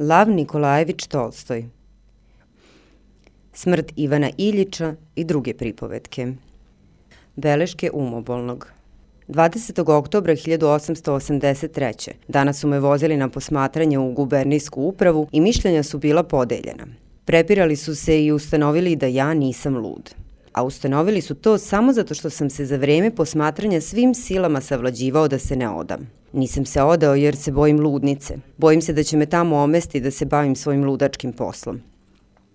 Lav 0.00 0.30
Nikolajević 0.30 1.06
Tolstoj 1.06 1.64
Smrt 3.52 3.92
Ivana 3.96 4.30
Iljiča 4.36 4.94
i 5.14 5.24
druge 5.24 5.54
pripovetke 5.54 6.32
Beleške 7.36 7.90
umobolnog 7.94 8.68
20. 9.28 9.90
oktobra 9.92 10.32
1883. 10.32 12.10
Danas 12.28 12.60
su 12.60 12.68
me 12.68 12.80
vozili 12.80 13.16
na 13.16 13.28
posmatranje 13.28 13.98
u 13.98 14.12
gubernijsku 14.12 14.82
upravu 14.82 15.28
i 15.32 15.40
mišljenja 15.40 15.82
su 15.82 15.98
bila 15.98 16.22
podeljena. 16.22 16.86
Prepirali 17.24 17.76
su 17.76 17.96
se 17.96 18.24
i 18.24 18.32
ustanovili 18.32 18.96
da 18.96 19.06
ja 19.06 19.34
nisam 19.34 19.76
lud. 19.76 20.14
A 20.52 20.64
ustanovili 20.64 21.20
su 21.20 21.34
to 21.34 21.58
samo 21.58 21.92
zato 21.92 22.14
što 22.14 22.30
sam 22.30 22.50
se 22.50 22.66
za 22.66 22.76
vreme 22.76 23.10
posmatranja 23.10 23.80
svim 23.80 24.14
silama 24.14 24.60
savlađivao 24.60 25.28
da 25.28 25.38
se 25.38 25.56
ne 25.56 25.68
odam. 25.68 26.10
Nisam 26.32 26.66
se 26.66 26.82
odao 26.82 27.14
jer 27.14 27.36
se 27.36 27.52
bojim 27.52 27.80
ludnice. 27.80 28.34
Bojim 28.56 28.82
se 28.82 28.92
da 28.92 29.02
će 29.02 29.16
me 29.16 29.26
tamo 29.26 29.56
omesti 29.56 30.00
da 30.00 30.10
se 30.10 30.24
bavim 30.24 30.56
svojim 30.56 30.84
ludačkim 30.84 31.32
poslom. 31.32 31.80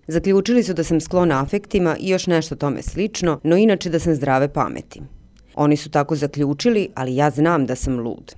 Zaključili 0.06 0.62
su 0.62 0.74
da 0.74 0.84
sam 0.84 1.00
sklon 1.00 1.32
afektima 1.32 1.96
i 2.00 2.08
još 2.08 2.26
nešto 2.26 2.56
tome 2.56 2.82
slično, 2.82 3.40
no 3.42 3.56
inače 3.56 3.90
da 3.90 3.98
sam 3.98 4.14
zdrave 4.14 4.48
pameti. 4.48 5.02
Oni 5.54 5.76
su 5.76 5.90
tako 5.90 6.16
zaključili, 6.16 6.88
ali 6.94 7.16
ja 7.16 7.30
znam 7.30 7.66
da 7.66 7.74
sam 7.74 8.00
lud. 8.00 8.34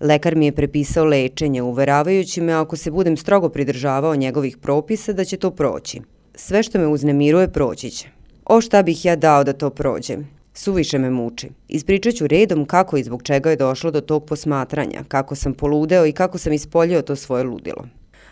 Lekar 0.00 0.36
mi 0.36 0.46
je 0.46 0.52
prepisao 0.52 1.04
lečenje, 1.04 1.62
uveravajući 1.62 2.40
me 2.40 2.52
ako 2.52 2.76
se 2.76 2.90
budem 2.90 3.16
strogo 3.16 3.48
pridržavao 3.48 4.16
njegovih 4.16 4.56
propisa 4.56 5.12
da 5.12 5.24
će 5.24 5.36
to 5.36 5.50
proći. 5.50 6.00
Sve 6.34 6.62
što 6.62 6.78
me 6.78 6.86
uznemiruje 6.86 7.52
proći 7.52 7.90
će. 7.90 8.19
O 8.52 8.60
šta 8.60 8.82
bih 8.82 9.04
ja 9.04 9.16
dao 9.16 9.44
da 9.44 9.52
to 9.52 9.70
prođe? 9.70 10.16
Suviše 10.54 10.98
me 10.98 11.10
muči. 11.10 11.48
Ispričat 11.68 12.14
ću 12.14 12.26
redom 12.26 12.64
kako 12.64 12.96
i 12.96 13.02
zbog 13.02 13.22
čega 13.22 13.50
je 13.50 13.56
došlo 13.56 13.90
do 13.90 14.00
tog 14.00 14.24
posmatranja, 14.26 15.04
kako 15.08 15.34
sam 15.34 15.54
poludeo 15.54 16.06
i 16.06 16.12
kako 16.12 16.38
sam 16.38 16.52
ispoljio 16.52 17.02
to 17.02 17.16
svoje 17.16 17.44
ludilo. 17.44 17.86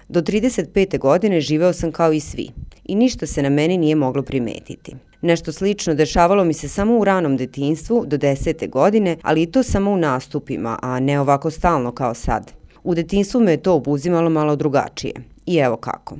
Do 0.09 0.21
35. 0.21 0.99
godine 0.99 1.41
živeo 1.41 1.73
sam 1.73 1.93
kao 1.93 2.12
i 2.12 2.21
svi 2.21 2.49
i 2.84 2.95
ništa 2.95 3.27
se 3.27 3.42
na 3.42 3.48
meni 3.48 3.79
nije 3.79 3.95
moglo 3.95 4.23
primetiti. 4.23 4.97
Nešto 5.20 5.53
slično 5.53 5.95
dešavalo 5.95 6.45
mi 6.45 6.55
se 6.55 6.69
samo 6.69 6.98
u 6.98 7.05
ranom 7.05 7.37
detinstvu 7.37 8.05
do 8.07 8.17
10. 8.17 8.70
godine, 8.70 9.17
ali 9.23 9.42
i 9.42 9.53
to 9.53 9.62
samo 9.62 9.91
u 9.91 9.97
nastupima, 9.97 10.79
a 10.83 11.01
ne 11.01 11.20
ovako 11.20 11.51
stalno 11.51 11.92
kao 11.92 12.14
sad. 12.14 12.53
U 12.85 12.95
detinstvu 12.95 13.41
me 13.41 13.51
je 13.51 13.62
to 13.62 13.75
obuzimalo 13.75 14.31
malo 14.31 14.57
drugačije. 14.57 15.14
I 15.47 15.57
evo 15.57 15.77
kako. 15.77 16.17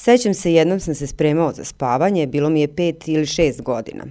Sećam 0.00 0.34
se 0.34 0.52
jednom 0.52 0.80
sam 0.80 0.94
se 0.94 1.06
spremao 1.06 1.52
za 1.52 1.64
spavanje, 1.64 2.26
bilo 2.26 2.50
mi 2.50 2.60
je 2.60 2.74
pet 2.74 3.08
ili 3.08 3.26
šest 3.26 3.62
godina. 3.62 4.04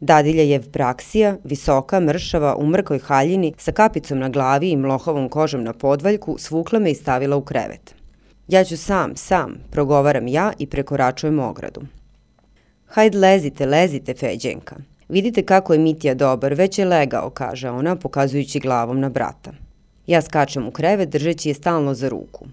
Dadilja 0.00 0.42
Jevpraksija, 0.42 1.36
visoka, 1.44 2.00
mršava, 2.00 2.56
u 2.56 2.66
mrkoj 2.66 2.98
haljini, 2.98 3.54
sa 3.58 3.72
kapicom 3.72 4.18
na 4.18 4.28
glavi 4.28 4.70
i 4.70 4.76
mlohovom 4.76 5.28
kožom 5.28 5.64
na 5.64 5.72
podvaljku, 5.72 6.36
svukla 6.38 6.78
me 6.78 6.90
i 6.90 6.94
stavila 6.94 7.36
u 7.36 7.42
krevet. 7.42 7.94
Ja 8.48 8.64
ću 8.64 8.76
sam, 8.76 9.16
sam, 9.16 9.54
progovaram 9.70 10.28
ja 10.28 10.52
i 10.58 10.66
prekoračujem 10.66 11.38
ogradu. 11.38 11.80
Hajd 12.86 13.14
lezite, 13.14 13.66
lezite, 13.66 14.14
Feđenka. 14.14 14.76
Vidite 15.08 15.42
kako 15.42 15.72
je 15.72 15.78
Mitija 15.78 16.14
dobar, 16.14 16.54
već 16.54 16.78
je 16.78 16.84
legao, 16.84 17.30
kaže 17.30 17.70
ona, 17.70 17.96
pokazujući 17.96 18.60
glavom 18.60 19.00
na 19.00 19.08
brata. 19.08 19.52
Ja 20.06 20.22
skačem 20.22 20.68
u 20.68 20.70
krevet, 20.70 21.08
držeći 21.08 21.48
je 21.48 21.54
stalno 21.54 21.94
za 21.94 22.08
ruku. 22.08 22.46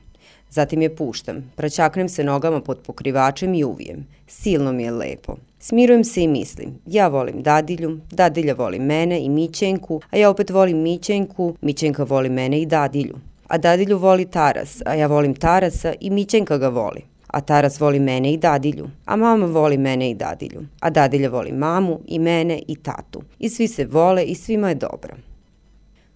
Zatim 0.56 0.82
je 0.82 0.96
puštam, 0.96 1.52
praćaknem 1.56 2.10
se 2.10 2.24
nogama 2.24 2.62
pod 2.62 2.80
pokrivačem 2.86 3.54
i 3.54 3.64
uvijem. 3.64 4.08
Silno 4.28 4.72
mi 4.72 4.84
je 4.84 4.92
lepo. 4.92 5.36
Smirujem 5.60 6.04
se 6.04 6.24
i 6.24 6.28
mislim, 6.28 6.80
ja 6.86 7.08
volim 7.08 7.42
dadilju, 7.42 8.00
dadilja 8.12 8.54
voli 8.54 8.80
mene 8.80 9.20
i 9.20 9.30
Mićenku, 9.30 10.02
a 10.12 10.18
ja 10.18 10.30
opet 10.30 10.50
volim 10.50 10.78
Mićenku, 10.78 11.56
Mićenka 11.62 12.04
voli 12.04 12.30
mene 12.30 12.62
i 12.62 12.66
dadilju. 12.66 13.16
A 13.48 13.58
dadilju 13.58 13.98
voli 13.98 14.26
Taras, 14.26 14.82
a 14.86 14.94
ja 14.94 15.08
volim 15.08 15.36
Tarasa 15.36 15.94
i 16.00 16.10
Mićenka 16.10 16.58
ga 16.58 16.68
voli. 16.68 17.02
A 17.28 17.42
Taras 17.42 17.80
voli 17.80 18.00
mene 18.00 18.34
i 18.34 18.38
dadilju, 18.38 18.88
a 19.06 19.16
mama 19.16 19.46
voli 19.46 19.78
mene 19.78 20.10
i 20.10 20.16
dadilju. 20.16 20.62
A 20.80 20.90
dadilja 20.90 21.30
voli 21.30 21.52
mamu 21.52 22.00
i 22.08 22.20
mene 22.20 22.62
i 22.68 22.76
tatu. 22.76 23.22
I 23.40 23.50
svi 23.50 23.68
se 23.68 23.86
vole 23.86 24.24
i 24.24 24.36
svima 24.36 24.70
je 24.70 24.76
dobro. 24.76 25.16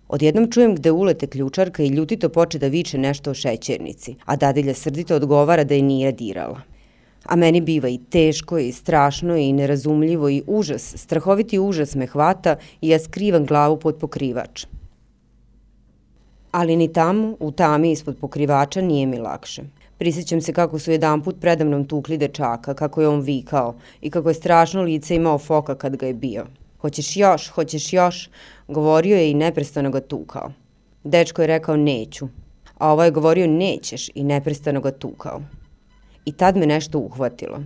Odjednom 0.10 0.52
čujem 0.52 0.76
gde 0.76 0.92
ulete 0.92 1.28
ključarka 1.28 1.84
i 1.84 1.88
ljutito 1.88 2.30
poče 2.30 2.60
da 2.60 2.68
viče 2.68 2.98
nešto 2.98 3.32
o 3.32 3.34
šećernici, 3.34 4.16
a 4.26 4.36
dadilja 4.36 4.74
srdito 4.74 5.16
odgovara 5.16 5.64
da 5.64 5.74
je 5.74 5.82
nije 5.82 6.12
dirala. 6.12 6.62
A 7.26 7.36
meni 7.36 7.62
biva 7.62 7.90
i 7.90 8.00
teško 8.10 8.58
i 8.58 8.72
strašno 8.72 9.36
i 9.38 9.54
nerazumljivo 9.54 10.30
i 10.30 10.44
užas, 10.48 10.94
strahoviti 10.98 11.60
užas 11.60 11.96
me 11.96 12.08
hvata 12.08 12.56
i 12.82 12.90
ja 12.90 13.00
skrivam 13.00 13.46
glavu 13.46 13.78
pod 13.80 13.98
pokrivač. 14.00 14.66
Ali 16.52 16.76
ni 16.76 16.94
tamo, 16.94 17.36
u 17.40 17.52
tami 17.52 17.92
ispod 17.92 18.18
pokrivača 18.18 18.82
nije 18.82 19.06
mi 19.06 19.18
lakše. 19.18 19.64
Prisjećam 19.98 20.42
se 20.42 20.54
kako 20.54 20.80
su 20.80 20.92
jedan 20.92 21.22
put 21.22 21.36
predamnom 21.42 21.86
tukli 21.86 22.18
dečaka, 22.18 22.74
kako 22.74 23.02
je 23.02 23.08
on 23.08 23.22
vikao 23.22 23.76
i 24.02 24.10
kako 24.10 24.30
je 24.30 24.34
strašno 24.42 24.82
lice 24.82 25.16
imao 25.16 25.38
foka 25.38 25.76
kad 25.76 25.96
ga 25.96 26.08
je 26.08 26.14
bio. 26.14 26.46
Hoćeš 26.82 27.18
još, 27.18 27.48
hoćeš 27.48 27.94
još, 27.94 28.30
govorio 28.68 29.18
je 29.18 29.32
i 29.32 29.34
neprestano 29.34 29.92
ga 29.92 30.00
tukao. 30.00 30.52
Dečko 31.04 31.42
je 31.42 31.48
rekao 31.48 31.78
neću, 31.78 32.28
a 32.78 32.92
ovo 32.92 33.04
je 33.04 33.12
govorio 33.12 33.48
nećeš 33.48 34.10
i 34.16 34.24
neprestano 34.24 34.82
ga 34.82 34.92
tukao. 34.92 35.42
I 36.26 36.32
tad 36.32 36.58
me 36.58 36.66
nešto 36.66 37.00
uhvatilo. 37.00 37.60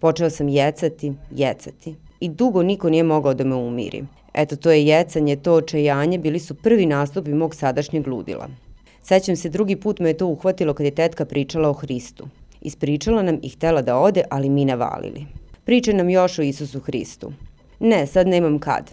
Počeo 0.00 0.30
sam 0.30 0.48
jecati, 0.48 1.12
jecati. 1.30 1.94
I 2.20 2.28
dugo 2.28 2.62
niko 2.62 2.90
nije 2.90 3.02
mogao 3.02 3.34
da 3.34 3.44
me 3.44 3.54
umiri. 3.54 4.04
Eto, 4.34 4.56
to 4.56 4.70
je 4.70 4.86
jecanje, 4.86 5.36
to 5.36 5.54
očajanje 5.54 6.18
bili 6.18 6.38
su 6.38 6.54
prvi 6.54 6.86
nastupi 6.86 7.34
mog 7.34 7.54
sadašnjeg 7.54 8.06
ludila. 8.06 8.48
Sećam 9.02 9.36
se, 9.36 9.48
drugi 9.48 9.76
put 9.76 10.00
me 10.00 10.10
je 10.10 10.16
to 10.16 10.26
uhvatilo 10.26 10.74
kad 10.74 10.86
je 10.86 10.94
tetka 10.94 11.24
pričala 11.24 11.68
o 11.68 11.72
Hristu. 11.72 12.28
Ispričala 12.60 13.22
nam 13.22 13.38
i 13.42 13.48
htela 13.48 13.82
da 13.82 13.98
ode, 13.98 14.22
ali 14.30 14.48
mi 14.48 14.64
navalili. 14.64 15.26
Priča 15.64 15.92
nam 15.92 16.10
još 16.10 16.38
o 16.38 16.42
Isusu 16.42 16.80
Hristu. 16.80 17.32
Ne, 17.84 18.06
sad 18.06 18.28
nemam 18.28 18.58
kad. 18.58 18.90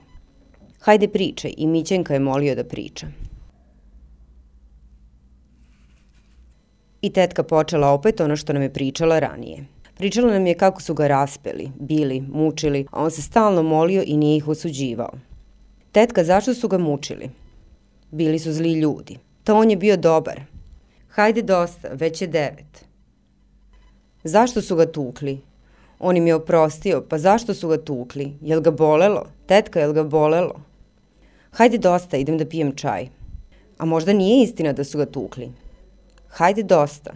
Hajde 0.80 1.08
pričaj 1.08 1.54
i 1.58 1.68
Mićenka 1.68 2.14
je 2.14 2.20
molio 2.20 2.56
da 2.56 2.64
priča. 2.64 3.08
I 7.02 7.10
tetka 7.14 7.44
počela 7.44 7.90
opet 7.90 8.22
ono 8.22 8.36
što 8.36 8.54
nam 8.54 8.62
je 8.62 8.74
pričala 8.74 9.20
ranije. 9.20 9.66
Pričala 9.98 10.34
nam 10.34 10.48
je 10.48 10.54
kako 10.54 10.82
su 10.82 10.94
ga 10.94 11.08
raspeli, 11.08 11.72
bili, 11.80 12.22
mučili, 12.22 12.86
a 12.92 13.04
on 13.04 13.12
se 13.12 13.22
stalno 13.22 13.64
molio 13.64 14.04
i 14.06 14.18
nije 14.18 14.38
ih 14.38 14.48
osuđivao. 14.48 15.12
Tetka, 15.92 16.24
zašto 16.24 16.54
su 16.54 16.68
ga 16.68 16.78
mučili? 16.78 17.30
Bili 18.12 18.40
su 18.40 18.54
zli 18.54 18.74
ljudi. 18.74 19.18
To 19.44 19.56
on 19.56 19.70
je 19.70 19.78
bio 19.78 19.98
dobar. 19.98 20.42
Hajde 21.10 21.42
dosta, 21.42 21.88
već 21.94 22.22
je 22.22 22.28
devet. 22.28 22.86
Zašto 24.24 24.62
su 24.62 24.76
ga 24.76 24.92
tukli? 24.92 25.49
On 26.00 26.18
im 26.18 26.28
je 26.28 26.36
oprostio, 26.36 27.02
pa 27.10 27.18
zašto 27.18 27.54
su 27.54 27.68
ga 27.68 27.78
tukli? 27.78 28.34
Jel 28.42 28.62
ga 28.62 28.72
bolelo? 28.72 29.26
Tetka, 29.46 29.80
jel 29.80 29.94
ga 29.94 30.04
bolelo? 30.04 30.56
Hajde 31.52 31.78
dosta, 31.78 32.18
idem 32.18 32.38
da 32.38 32.46
pijem 32.46 32.76
čaj. 32.76 33.10
A 33.78 33.86
možda 33.86 34.14
nije 34.14 34.44
istina 34.44 34.74
da 34.74 34.84
su 34.84 34.98
ga 34.98 35.06
tukli. 35.06 35.52
Hajde 36.28 36.64
dosta. 36.64 37.12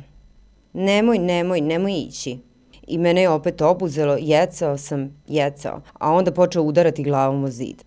Nemoj, 0.73 1.19
nemoj, 1.19 1.61
nemoj 1.61 1.93
ići. 1.93 2.39
I 2.87 2.97
mene 2.97 3.21
je 3.21 3.29
opet 3.29 3.61
obuzelo, 3.61 4.17
jecao 4.19 4.77
sam, 4.77 5.21
jecao, 5.27 5.81
a 5.93 6.11
onda 6.11 6.31
počeo 6.31 6.63
udarati 6.63 7.03
glavom 7.03 7.43
o 7.43 7.47
zid. 7.47 7.83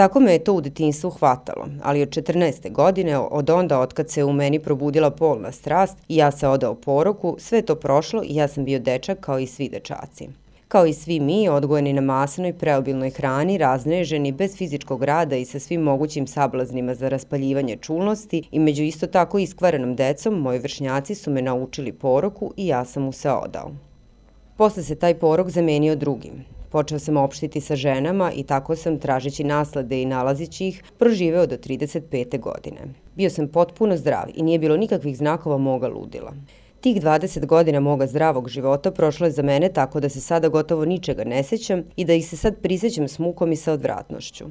Tako 0.00 0.20
me 0.20 0.32
je 0.32 0.44
to 0.44 0.52
u 0.52 0.60
detinstvu 0.60 1.10
hvatalo, 1.10 1.66
ali 1.82 2.02
od 2.02 2.08
14. 2.08 2.72
godine, 2.72 3.18
od 3.18 3.50
onda 3.50 3.80
otkad 3.80 4.10
se 4.10 4.24
u 4.24 4.32
meni 4.32 4.58
probudila 4.58 5.10
polna 5.10 5.52
strast 5.52 5.98
i 6.08 6.16
ja 6.16 6.30
se 6.30 6.48
odao 6.48 6.74
poroku, 6.74 7.36
sve 7.38 7.62
to 7.62 7.74
prošlo 7.74 8.22
i 8.24 8.34
ja 8.34 8.48
sam 8.48 8.64
bio 8.64 8.78
dečak 8.78 9.20
kao 9.20 9.38
i 9.38 9.46
svi 9.46 9.68
dečaci. 9.68 10.28
Kao 10.68 10.86
i 10.86 10.92
svi 10.92 11.20
mi, 11.20 11.48
odgojeni 11.48 11.92
na 11.92 12.00
masnoj, 12.00 12.52
preobilnoj 12.52 13.10
hrani, 13.10 13.58
razneženi, 13.58 14.32
bez 14.32 14.56
fizičkog 14.56 15.04
rada 15.04 15.36
i 15.36 15.44
sa 15.44 15.58
svim 15.58 15.80
mogućim 15.80 16.26
sablaznima 16.26 16.94
za 16.94 17.08
raspaljivanje 17.08 17.76
čulnosti 17.76 18.42
i 18.50 18.58
među 18.58 18.82
isto 18.82 19.06
tako 19.06 19.38
iskvarenom 19.38 19.96
decom, 19.96 20.34
moji 20.34 20.58
vršnjaci 20.58 21.14
su 21.14 21.30
me 21.30 21.42
naučili 21.42 21.92
poroku 21.92 22.52
i 22.56 22.66
ja 22.66 22.84
sam 22.84 23.02
mu 23.02 23.12
se 23.12 23.30
odao. 23.30 23.70
Posle 24.56 24.82
se 24.82 24.94
taj 24.94 25.14
porok 25.14 25.50
zamenio 25.50 25.96
drugim. 25.96 26.59
Počeo 26.70 26.98
sam 26.98 27.16
opštiti 27.16 27.60
sa 27.60 27.76
ženama 27.76 28.32
i 28.32 28.42
tako 28.42 28.76
sam, 28.76 28.98
tražeći 28.98 29.44
naslade 29.44 30.02
i 30.02 30.06
nalazići 30.06 30.66
ih, 30.66 30.82
proživeo 30.98 31.46
do 31.46 31.56
35. 31.56 32.40
godine. 32.40 32.80
Bio 33.16 33.30
sam 33.30 33.48
potpuno 33.48 33.96
zdrav 33.96 34.24
i 34.34 34.42
nije 34.42 34.58
bilo 34.58 34.76
nikakvih 34.76 35.16
znakova 35.16 35.58
moga 35.58 35.88
ludila. 35.88 36.32
Tih 36.80 37.02
20 37.02 37.46
godina 37.46 37.80
moga 37.80 38.06
zdravog 38.06 38.48
života 38.48 38.90
prošlo 38.90 39.26
je 39.26 39.32
za 39.32 39.42
mene 39.42 39.68
tako 39.68 40.00
da 40.00 40.08
se 40.08 40.20
sada 40.20 40.48
gotovo 40.48 40.84
ničega 40.84 41.24
ne 41.24 41.42
sećam 41.42 41.82
i 41.96 42.04
da 42.04 42.14
ih 42.14 42.28
se 42.28 42.36
sad 42.36 42.56
prisećam 42.62 43.08
s 43.08 43.18
mukom 43.18 43.52
i 43.52 43.56
sa 43.56 43.72
odvratnošću. 43.72 44.44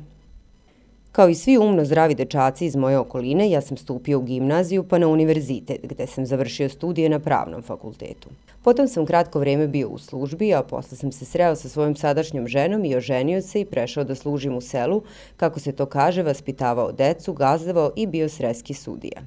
Kao 1.11 1.29
i 1.29 1.35
svi 1.35 1.57
umno 1.57 1.85
zdravi 1.85 2.15
dečaci 2.15 2.65
iz 2.65 2.75
moje 2.75 2.97
okoline, 2.97 3.49
ja 3.49 3.61
sam 3.61 3.77
stupio 3.77 4.19
u 4.19 4.21
gimnaziju 4.21 4.83
pa 4.83 4.97
na 4.97 5.07
univerzitet, 5.07 5.79
gde 5.83 6.07
sam 6.07 6.25
završio 6.25 6.69
studije 6.69 7.09
na 7.09 7.19
pravnom 7.19 7.61
fakultetu. 7.61 8.29
Potom 8.63 8.87
sam 8.87 9.05
kratko 9.05 9.39
vreme 9.39 9.67
bio 9.67 9.89
u 9.89 9.97
službi, 9.97 10.53
a 10.53 10.63
posle 10.63 10.97
sam 10.97 11.11
se 11.11 11.25
sreo 11.25 11.55
sa 11.55 11.69
svojom 11.69 11.95
sadašnjom 11.95 12.47
ženom 12.47 12.85
i 12.85 12.95
oženio 12.95 13.41
se 13.41 13.61
i 13.61 13.65
prešao 13.65 14.03
da 14.03 14.15
služim 14.15 14.57
u 14.57 14.61
selu, 14.61 15.01
kako 15.37 15.59
se 15.59 15.71
to 15.71 15.85
kaže, 15.85 16.23
vaspitavao 16.23 16.91
decu, 16.91 17.33
gazdavao 17.33 17.91
i 17.95 18.07
bio 18.07 18.29
sreski 18.29 18.73
sudija. 18.73 19.21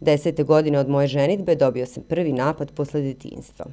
Desete 0.00 0.42
godine 0.42 0.78
od 0.78 0.88
moje 0.88 1.08
ženitbe 1.08 1.54
dobio 1.54 1.86
sam 1.86 2.02
prvi 2.02 2.32
napad 2.32 2.70
posle 2.70 3.02
detinstva. 3.02 3.66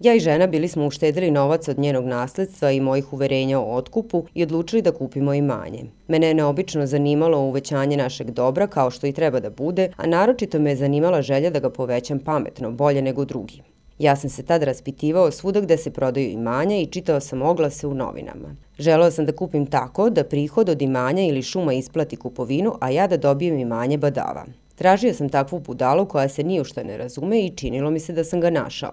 Ja 0.00 0.14
i 0.14 0.20
žena 0.20 0.46
bili 0.46 0.68
smo 0.68 0.86
uštedili 0.86 1.30
novac 1.30 1.68
od 1.68 1.78
njenog 1.78 2.04
nasledstva 2.04 2.70
i 2.70 2.80
mojih 2.80 3.12
uverenja 3.12 3.60
o 3.60 3.74
otkupu 3.74 4.24
i 4.34 4.42
odlučili 4.42 4.82
da 4.82 4.92
kupimo 4.92 5.34
imanje. 5.34 5.84
Mene 6.08 6.26
je 6.26 6.34
neobično 6.34 6.86
zanimalo 6.86 7.38
uvećanje 7.38 7.96
našeg 7.96 8.30
dobra 8.30 8.66
kao 8.66 8.90
što 8.90 9.06
i 9.06 9.12
treba 9.12 9.40
da 9.40 9.50
bude, 9.50 9.90
a 9.96 10.06
naročito 10.06 10.58
me 10.58 10.70
je 10.70 10.76
zanimala 10.76 11.22
želja 11.22 11.50
da 11.50 11.58
ga 11.58 11.70
povećam 11.70 12.18
pametno, 12.18 12.70
bolje 12.70 13.02
nego 13.02 13.24
drugi. 13.24 13.62
Ja 13.98 14.16
sam 14.16 14.30
se 14.30 14.42
tad 14.42 14.62
raspitivao 14.62 15.30
svuda 15.30 15.60
gde 15.60 15.76
se 15.76 15.90
prodaju 15.90 16.30
imanja 16.30 16.76
i 16.76 16.86
čitao 16.86 17.20
sam 17.20 17.42
oglase 17.42 17.86
u 17.86 17.94
novinama. 17.94 18.56
Želeo 18.78 19.10
sam 19.10 19.26
da 19.26 19.32
kupim 19.32 19.66
tako 19.66 20.10
da 20.10 20.24
prihod 20.24 20.68
od 20.68 20.82
imanja 20.82 21.22
ili 21.22 21.42
šuma 21.42 21.72
isplati 21.72 22.16
kupovinu, 22.16 22.74
a 22.80 22.90
ja 22.90 23.06
da 23.06 23.16
dobijem 23.16 23.58
imanje 23.58 23.98
badava. 23.98 24.44
Tražio 24.74 25.14
sam 25.14 25.28
takvu 25.28 25.58
budalu 25.58 26.06
koja 26.06 26.28
se 26.28 26.42
ni 26.42 26.60
u 26.60 26.64
što 26.64 26.82
ne 26.82 26.98
razume 26.98 27.40
i 27.40 27.56
činilo 27.56 27.90
mi 27.90 28.00
se 28.00 28.12
da 28.12 28.24
sam 28.24 28.40
ga 28.40 28.50
našao. 28.50 28.92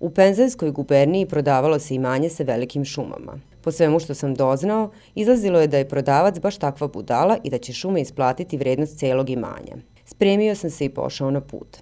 U 0.00 0.10
Penzajskoj 0.10 0.70
guberniji 0.70 1.26
prodavalo 1.26 1.78
se 1.78 1.94
imanje 1.94 2.28
sa 2.28 2.42
velikim 2.42 2.84
šumama. 2.84 3.38
Po 3.62 3.72
svemu 3.72 4.00
što 4.00 4.14
sam 4.14 4.34
doznao, 4.34 4.90
izlazilo 5.14 5.60
je 5.60 5.66
da 5.66 5.78
je 5.78 5.88
prodavac 5.88 6.38
baš 6.38 6.56
takva 6.56 6.88
budala 6.88 7.38
i 7.44 7.50
da 7.50 7.58
će 7.58 7.72
šume 7.72 8.00
isplatiti 8.00 8.56
vrednost 8.56 8.98
celog 8.98 9.30
imanja. 9.30 9.76
Spremio 10.04 10.54
sam 10.54 10.70
se 10.70 10.84
i 10.84 10.88
pošao 10.88 11.30
na 11.30 11.40
put. 11.40 11.76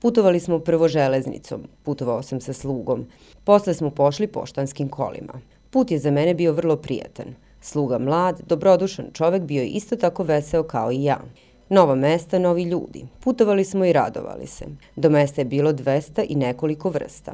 Putovali 0.00 0.40
smo 0.40 0.58
prvo 0.58 0.88
železnicom, 0.88 1.62
putovao 1.82 2.22
sam 2.22 2.40
sa 2.40 2.52
slugom. 2.52 3.06
Posle 3.44 3.74
smo 3.74 3.90
pošli 3.90 4.26
poštanskim 4.26 4.88
kolima. 4.88 5.40
Put 5.70 5.90
je 5.90 5.98
za 5.98 6.10
mene 6.10 6.34
bio 6.34 6.52
vrlo 6.52 6.76
prijatan. 6.76 7.26
Sluga 7.60 7.98
mlad, 7.98 8.40
dobrodušan 8.46 9.06
čovek 9.12 9.42
bio 9.42 9.62
je 9.62 9.68
isto 9.68 9.96
tako 9.96 10.22
veseo 10.22 10.62
kao 10.62 10.92
i 10.92 11.04
ja. 11.04 11.20
Nova 11.68 11.94
mesta, 11.94 12.38
novi 12.38 12.62
ljudi. 12.62 13.06
Putovali 13.20 13.64
smo 13.64 13.84
i 13.84 13.92
radovali 13.92 14.46
se. 14.46 14.64
Do 14.96 15.10
mesta 15.10 15.40
je 15.40 15.44
bilo 15.44 15.72
200 15.72 16.26
i 16.28 16.34
nekoliko 16.34 16.90
vrsta. 16.90 17.32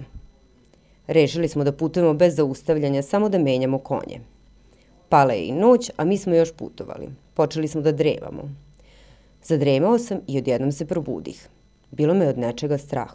Rešili 1.07 1.49
smo 1.49 1.65
da 1.65 1.73
putujemo 1.73 2.15
bez 2.15 2.37
zaustavljanja, 2.37 3.03
samo 3.03 3.29
da 3.29 3.39
menjamo 3.39 3.79
konje. 3.79 4.21
Pala 5.09 5.33
je 5.33 5.47
i 5.47 5.53
noć, 5.53 5.91
a 5.97 6.05
mi 6.05 6.19
smo 6.19 6.35
još 6.35 6.53
putovali. 6.53 7.09
Počeli 7.35 7.69
smo 7.69 7.81
da 7.81 7.93
drevamo. 7.93 8.43
Zadremao 9.43 9.99
sam 9.99 10.21
i 10.27 10.39
odjednom 10.39 10.73
se 10.73 10.87
probudih. 10.87 11.49
Bilo 11.91 12.15
me 12.15 12.29
od 12.29 12.39
nečega 12.39 12.79
strah. 12.79 13.13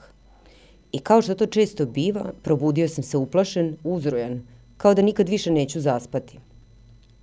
I 0.92 1.00
kao 1.00 1.22
što 1.22 1.36
to 1.36 1.46
često 1.46 1.86
biva, 1.86 2.32
probudio 2.44 2.88
sam 2.88 3.04
se 3.04 3.18
uplašen, 3.18 3.78
uzrojan, 3.84 4.48
kao 4.78 4.94
da 4.94 5.02
nikad 5.02 5.30
više 5.30 5.52
neću 5.52 5.82
zaspati. 5.82 6.40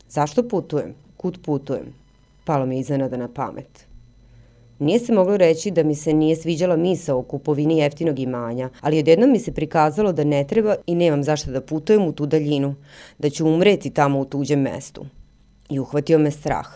Zašto 0.08 0.48
putujem? 0.48 0.94
Kud 1.16 1.38
putujem? 1.44 1.94
Palo 2.44 2.66
mi 2.66 2.78
iznenada 2.78 3.16
na 3.16 3.28
pamet. 3.34 3.85
Nije 4.78 4.98
se 4.98 5.12
moglo 5.12 5.36
reći 5.36 5.70
da 5.70 5.82
mi 5.82 5.94
se 5.94 6.12
nije 6.12 6.36
sviđala 6.36 6.76
misa 6.76 7.14
o 7.14 7.22
kupovini 7.22 7.78
jeftinog 7.78 8.18
imanja, 8.18 8.70
ali 8.80 8.98
odjednom 8.98 9.30
mi 9.30 9.38
se 9.38 9.52
prikazalo 9.52 10.12
da 10.12 10.24
ne 10.24 10.44
treba 10.44 10.76
i 10.86 10.94
nemam 10.94 11.24
zašto 11.24 11.50
da 11.50 11.60
putujem 11.60 12.06
u 12.06 12.12
tu 12.12 12.26
daljinu, 12.26 12.74
da 13.18 13.30
ću 13.30 13.46
umreti 13.46 13.90
tamo 13.90 14.20
u 14.20 14.24
tuđem 14.24 14.60
mestu. 14.60 15.06
I 15.70 15.78
uhvatio 15.80 16.18
me 16.18 16.30
strah. 16.30 16.66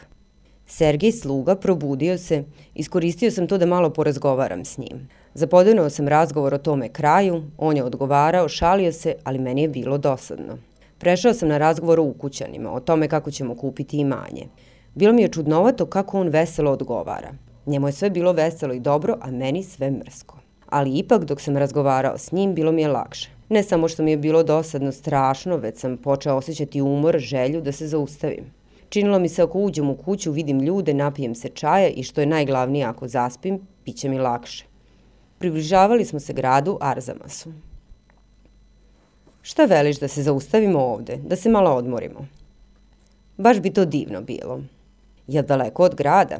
Sergej 0.67 1.13
sluga 1.13 1.57
probudio 1.57 2.19
se, 2.19 2.45
iskoristio 2.75 3.31
sam 3.31 3.47
to 3.47 3.59
da 3.59 3.67
malo 3.67 3.91
porazgovaram 3.91 4.65
s 4.65 4.79
njim. 4.79 5.09
Zapodenuo 5.35 5.91
sam 5.91 6.09
razgovor 6.09 6.55
o 6.55 6.59
tome 6.59 6.89
kraju, 6.89 7.43
on 7.59 7.77
je 7.77 7.85
odgovarao, 7.85 8.49
šalio 8.49 8.93
se, 8.93 9.15
ali 9.25 9.39
meni 9.39 9.63
je 9.63 9.69
bilo 9.69 9.99
dosadno. 9.99 10.59
Prešao 10.99 11.35
sam 11.35 11.49
na 11.49 11.59
razgovor 11.59 12.01
o 12.01 12.05
ukućanima, 12.05 12.73
o 12.73 12.81
tome 12.81 13.09
kako 13.09 13.31
ćemo 13.31 13.55
kupiti 13.55 13.99
imanje. 13.99 14.47
Bilo 14.95 15.13
mi 15.13 15.23
je 15.23 15.29
čudnovato 15.29 15.87
kako 15.87 16.21
on 16.21 16.29
veselo 16.29 16.71
odgovara. 16.71 17.33
Njemu 17.67 17.89
je 17.89 17.93
sve 17.93 18.11
bilo 18.11 18.33
veselo 18.33 18.75
i 18.75 18.81
dobro, 18.81 19.17
a 19.21 19.31
meni 19.31 19.63
sve 19.63 19.91
mrsko. 19.91 20.39
Ali 20.67 20.99
ipak 20.99 21.25
dok 21.25 21.41
sam 21.41 21.57
razgovarao 21.57 22.19
s 22.19 22.33
njim 22.33 22.55
bilo 22.55 22.73
mi 22.73 22.83
je 22.83 22.89
lakše. 22.89 23.31
Ne 23.49 23.63
samo 23.63 23.89
što 23.89 24.03
mi 24.03 24.11
je 24.11 24.17
bilo 24.17 24.43
dosadno 24.43 24.93
strašno, 24.93 25.57
već 25.57 25.79
sam 25.79 25.97
počeo 25.97 26.37
osjećati 26.37 26.83
umor, 26.83 27.19
želju 27.19 27.61
da 27.61 27.73
se 27.73 27.87
zaustavim. 27.87 28.45
Činilo 28.89 29.19
mi 29.19 29.29
se 29.29 29.43
ako 29.43 29.59
uđem 29.59 29.91
u 29.91 29.97
kuću, 29.97 30.33
vidim 30.33 30.61
ljude, 30.61 30.95
napijem 30.95 31.35
se 31.35 31.49
čaja 31.49 31.89
i 31.89 32.03
što 32.03 32.21
je 32.21 32.27
najglavnije 32.27 32.85
ako 32.85 33.09
zaspim, 33.09 33.61
piće 33.85 34.09
mi 34.09 34.19
lakše. 34.19 34.65
Približavali 35.39 36.05
smo 36.05 36.21
se 36.21 36.33
gradu 36.33 36.79
Arzamasu. 36.81 37.53
Šta 39.43 39.65
veliš 39.65 40.01
da 40.01 40.09
se 40.09 40.23
zaustavimo 40.23 40.79
ovde, 40.79 41.17
da 41.17 41.37
se 41.37 41.49
malo 41.49 41.71
odmorimo? 41.71 42.27
Baš 43.37 43.61
bi 43.61 43.71
to 43.71 43.85
divno 43.85 44.21
bilo. 44.21 44.61
Je 45.27 45.43
daleko 45.43 45.83
od 45.83 45.95
grada? 45.95 46.39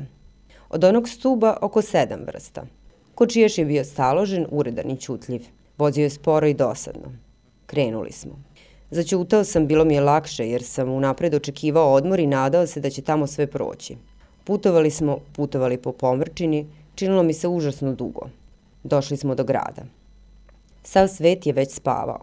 Od 0.71 0.85
onog 0.85 1.09
stuba 1.09 1.57
oko 1.61 1.83
sedam 1.83 2.21
vrsta. 2.27 2.67
Kočiješ 3.15 3.59
je 3.59 3.65
bio 3.65 3.85
staložen, 3.85 4.47
uredan 4.51 4.91
i 4.91 4.97
čutljiv. 4.97 5.47
Vozio 5.79 6.03
je 6.03 6.11
sporo 6.11 6.47
i 6.47 6.55
dosadno. 6.55 7.13
Krenuli 7.67 8.13
smo. 8.13 8.33
Začutao 8.91 9.45
sam, 9.45 9.67
bilo 9.67 9.85
mi 9.85 9.95
je 9.95 10.01
lakše 10.01 10.49
jer 10.49 10.63
sam 10.63 10.89
unapred 10.89 11.35
očekivao 11.35 11.93
odmor 11.93 12.21
i 12.21 12.27
nadao 12.27 12.67
se 12.67 12.81
da 12.81 12.91
će 12.91 13.03
tamo 13.03 13.27
sve 13.27 13.47
proći. 13.47 13.97
Putovali 14.45 14.91
smo, 14.91 15.19
putovali 15.33 15.77
po 15.77 15.93
pomrčini, 15.93 16.67
činilo 16.95 17.23
mi 17.23 17.33
se 17.33 17.49
užasno 17.49 17.93
dugo. 17.95 18.29
Došli 18.83 19.17
smo 19.17 19.35
do 19.35 19.45
grada. 19.45 19.83
Sav 20.83 21.09
svet 21.09 21.47
je 21.47 21.53
već 21.53 21.75
spavao. 21.75 22.21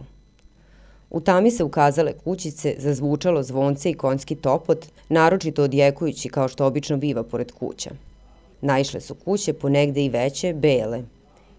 U 1.10 1.20
tami 1.20 1.50
se 1.50 1.64
ukazale 1.64 2.12
kućice, 2.12 2.74
zazvučalo 2.78 3.42
zvonce 3.42 3.90
i 3.90 3.94
konjski 3.94 4.34
topot, 4.34 4.86
naročito 5.08 5.62
odjekujući 5.62 6.28
kao 6.28 6.48
što 6.48 6.66
obično 6.66 6.96
biva 6.96 7.22
pored 7.22 7.52
kuća. 7.52 7.90
Naišle 8.60 9.00
su 9.00 9.14
kuće, 9.14 9.52
ponegde 9.52 10.04
i 10.04 10.08
veće, 10.08 10.54
bele. 10.54 11.02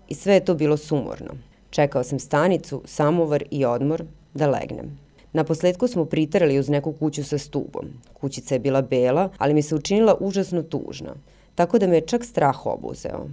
I 0.07 0.15
sve 0.15 0.33
je 0.33 0.45
to 0.45 0.53
bilo 0.55 0.77
sumorno. 0.77 1.33
Čekao 1.69 2.03
sam 2.03 2.19
stanicu, 2.19 2.81
samovar 2.85 3.43
i 3.51 3.65
odmor 3.65 4.03
da 4.33 4.47
legnem. 4.47 4.99
Na 5.33 5.43
posledku 5.43 5.87
smo 5.87 6.05
pritarali 6.05 6.59
uz 6.59 6.69
neku 6.69 6.93
kuću 6.93 7.23
sa 7.23 7.37
stubom. 7.37 7.85
Kućica 8.13 8.55
je 8.55 8.59
bila 8.59 8.81
bela, 8.81 9.29
ali 9.37 9.53
mi 9.53 9.61
se 9.61 9.75
učinila 9.75 10.17
užasno 10.19 10.63
tužna, 10.63 11.15
tako 11.55 11.79
da 11.79 11.87
me 11.87 11.95
je 11.95 12.07
čak 12.07 12.25
strah 12.25 12.65
obuzeo. 12.65 13.27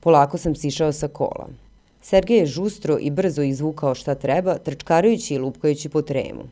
Polako 0.00 0.38
sam 0.38 0.54
sišao 0.54 0.92
sa 0.92 1.08
kola. 1.08 1.48
Sergej 2.02 2.38
je 2.38 2.46
žustro 2.46 2.98
i 3.00 3.10
brzo 3.10 3.42
izvukao 3.42 3.94
šta 3.94 4.14
treba, 4.14 4.58
trčkarajući 4.58 5.34
i 5.34 5.38
lupkajući 5.38 5.88
po 5.88 6.02
tremu. 6.02 6.42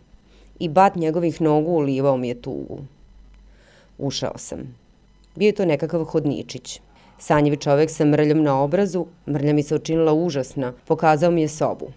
I 0.59 0.69
bat 0.69 0.97
njegovih 0.97 1.41
nogu 1.41 1.71
ulivao 1.71 2.17
mi 2.17 2.29
je 2.29 2.43
tugu. 2.43 2.79
Ušao 3.99 4.39
sam. 4.39 4.82
Bio 5.37 5.47
je 5.47 5.53
to 5.53 5.65
nekakav 5.65 6.05
hodničić. 6.05 6.81
Sanjivi 7.19 7.57
čovek 7.57 7.91
sa 7.91 8.05
mrljom 8.05 8.43
na 8.43 8.61
obrazu, 8.61 9.07
mrlja 9.27 9.53
mi 9.53 9.63
se 9.63 9.75
učinila 9.75 10.13
užasna, 10.13 10.73
pokazao 10.87 11.31
mi 11.31 11.41
je 11.41 11.49
sobu. 11.49 11.89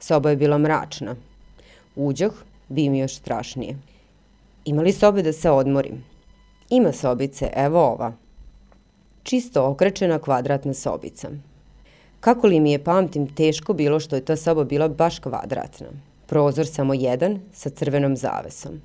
Soba 0.00 0.30
je 0.30 0.36
bila 0.36 0.58
mračna. 0.58 1.16
Uđoh, 1.96 2.32
bi 2.68 2.88
mi 2.88 2.98
još 2.98 3.14
strašnije. 3.14 3.76
Ima 4.64 4.82
li 4.82 4.92
sobe 4.92 5.22
da 5.22 5.32
se 5.32 5.50
odmorim? 5.50 6.04
Ima 6.70 6.92
sobice, 6.92 7.50
evo 7.56 7.80
ova. 7.80 8.12
Čisto 9.22 9.64
okrečena 9.64 10.18
kvadratna 10.18 10.74
sobica. 10.74 11.28
Kako 12.20 12.46
li 12.46 12.60
mi 12.60 12.72
je 12.72 12.84
pamtim 12.84 13.34
teško 13.34 13.72
bilo 13.72 14.00
što 14.00 14.16
je 14.16 14.24
ta 14.24 14.36
soba 14.36 14.64
bila 14.64 14.88
baš 14.88 15.18
kvadratna. 15.18 15.86
Prozor 16.26 16.66
samo 16.66 16.94
jedan 16.94 17.40
sa 17.52 17.70
crvenom 17.70 18.16
zavesom. 18.16 18.80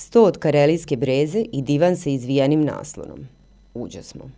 Sto 0.00 0.22
od 0.24 0.38
karelijske 0.38 0.96
breze 0.96 1.44
i 1.52 1.62
divan 1.62 1.96
sa 1.96 2.10
izvijenim 2.10 2.64
naslonom. 2.64 3.18
Uđo 3.74 4.02
smo. 4.02 4.30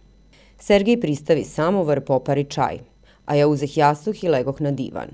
Sergej 0.59 1.00
pristavi 1.00 1.45
samovar, 1.45 2.00
popari 2.00 2.45
čaj, 2.45 2.78
a 3.25 3.35
ja 3.35 3.49
uzeh 3.49 3.76
jastuh 3.76 4.25
i 4.25 4.28
legoh 4.28 4.61
na 4.61 4.71
divan. 4.71 5.09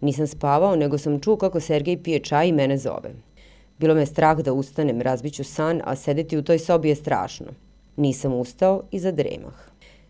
Nisam 0.00 0.26
spavao, 0.26 0.76
nego 0.76 0.98
sam 0.98 1.20
čuo 1.20 1.36
kako 1.36 1.60
Sergej 1.60 2.02
pije 2.02 2.18
čaj 2.18 2.48
i 2.48 2.52
mene 2.52 2.78
zove. 2.78 3.12
Bilo 3.78 3.94
me 3.94 4.06
strah 4.06 4.38
da 4.38 4.52
ustanem, 4.52 5.00
razbiću 5.00 5.44
san, 5.44 5.82
a 5.84 5.96
sedeti 5.96 6.38
u 6.38 6.42
toj 6.42 6.58
sobi 6.58 6.88
je 6.88 6.94
strašno. 6.94 7.46
Nisam 7.96 8.32
ustao 8.32 8.82
i 8.90 8.98
zadremah. 8.98 9.60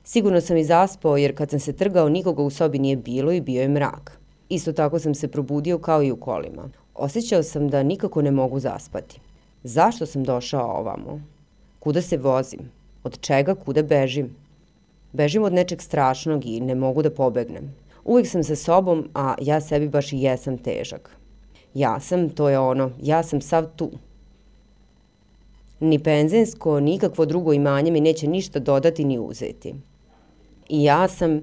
Sigurno 0.04 0.40
sam 0.40 0.56
i 0.56 0.64
zaspao 0.64 1.16
jer 1.16 1.36
kad 1.36 1.50
sam 1.50 1.60
se 1.60 1.72
trgao 1.72 2.08
nikoga 2.08 2.42
u 2.42 2.50
sobi 2.50 2.78
nije 2.78 2.96
bilo 2.96 3.32
i 3.32 3.40
bio 3.40 3.62
je 3.62 3.68
mrak. 3.68 4.18
Isto 4.48 4.72
tako 4.72 4.98
sam 4.98 5.14
se 5.14 5.28
probudio 5.28 5.78
kao 5.78 6.02
i 6.02 6.12
u 6.12 6.16
kolima. 6.16 6.70
Osećao 6.94 7.42
sam 7.42 7.68
da 7.68 7.82
nikako 7.82 8.22
ne 8.22 8.30
mogu 8.30 8.60
zaspati. 8.60 9.20
Zašto 9.64 10.06
sam 10.06 10.24
došao 10.24 10.78
ovamo? 10.78 11.20
Kuda 11.78 12.02
se 12.02 12.16
vozim? 12.16 12.70
Od 13.04 13.20
čega 13.20 13.54
kuda 13.54 13.82
bežim? 13.82 14.36
Bežim 15.12 15.42
od 15.42 15.52
nečeg 15.52 15.82
strašnog 15.82 16.46
i 16.46 16.60
ne 16.60 16.74
mogu 16.74 17.02
da 17.02 17.10
pobegnem. 17.10 17.74
Uvijek 18.04 18.28
sam 18.28 18.44
sa 18.44 18.56
sobom, 18.56 19.08
a 19.14 19.34
ja 19.40 19.60
sebi 19.60 19.88
baš 19.88 20.12
i 20.12 20.18
jesam 20.18 20.58
težak. 20.58 21.10
Ja 21.74 22.00
sam, 22.00 22.28
to 22.30 22.48
je 22.48 22.58
ono, 22.58 22.90
ja 23.02 23.22
sam 23.22 23.40
sav 23.40 23.66
tu. 23.76 23.90
Ni 25.80 25.98
penzensko, 25.98 26.80
nikakvo 26.80 27.26
drugo 27.26 27.52
imanje 27.52 27.90
mi 27.90 28.00
neće 28.00 28.26
ništa 28.26 28.58
dodati 28.58 29.04
ni 29.04 29.18
uzeti. 29.18 29.74
I 30.68 30.84
ja 30.84 31.08
sam, 31.08 31.40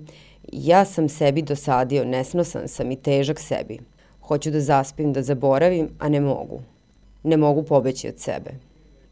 ja 0.51 0.85
sam 0.85 1.09
sebi 1.09 1.41
dosadio, 1.41 2.05
nesnosan 2.05 2.67
sam 2.67 2.91
i 2.91 2.95
težak 2.95 3.39
sebi. 3.39 3.79
Hoću 4.21 4.51
da 4.51 4.59
zaspim, 4.59 5.13
da 5.13 5.21
zaboravim, 5.23 5.89
a 5.99 6.09
ne 6.09 6.19
mogu. 6.21 6.61
Ne 7.23 7.37
mogu 7.37 7.63
pobeći 7.63 8.07
od 8.07 8.19
sebe. 8.19 8.51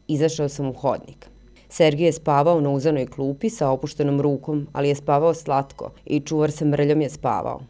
Izašao 0.08 0.48
sam 0.48 0.68
u 0.68 0.72
hodnik. 0.72 1.28
Sergij 1.68 2.06
je 2.06 2.12
spavao 2.12 2.60
na 2.60 2.70
uzanoj 2.70 3.06
klupi 3.06 3.50
sa 3.50 3.70
opuštenom 3.70 4.20
rukom, 4.20 4.66
ali 4.72 4.88
je 4.88 4.94
spavao 4.94 5.34
slatko 5.34 5.90
i 6.06 6.20
čuvar 6.20 6.50
sa 6.50 6.64
mrljom 6.64 7.00
je 7.00 7.10
spavao. 7.10 7.60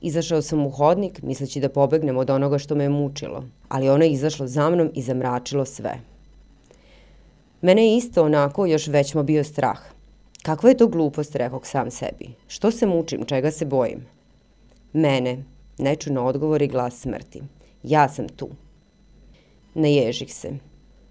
Izašao 0.00 0.42
sam 0.42 0.66
u 0.66 0.70
hodnik, 0.70 1.22
misleći 1.22 1.60
da 1.60 1.68
pobegnem 1.68 2.16
od 2.16 2.30
onoga 2.30 2.58
što 2.58 2.74
me 2.74 2.84
je 2.84 2.88
mučilo, 2.88 3.44
ali 3.68 3.88
ono 3.88 4.04
je 4.04 4.10
izašlo 4.10 4.46
za 4.46 4.70
mnom 4.70 4.90
i 4.94 5.02
zamračilo 5.02 5.64
sve. 5.64 6.00
Mene 7.62 7.86
je 7.86 7.96
isto 7.96 8.24
onako 8.24 8.66
još 8.66 8.86
većmo 8.86 9.22
bio 9.22 9.44
strah. 9.44 9.80
Kakva 10.42 10.68
je 10.68 10.76
to 10.76 10.86
glupost, 10.86 11.36
rekog 11.36 11.66
sam 11.66 11.90
sebi. 11.90 12.28
Što 12.46 12.70
se 12.70 12.86
mučim, 12.86 13.24
čega 13.24 13.50
se 13.50 13.64
bojim? 13.64 14.06
Mene, 14.92 15.44
nečuno 15.78 16.26
odgovor 16.26 16.62
i 16.62 16.68
glas 16.68 17.00
smrti. 17.00 17.42
Ja 17.82 18.08
sam 18.08 18.28
tu. 18.28 18.48
Ne 19.74 19.94
ježih 19.94 20.34
se. 20.34 20.50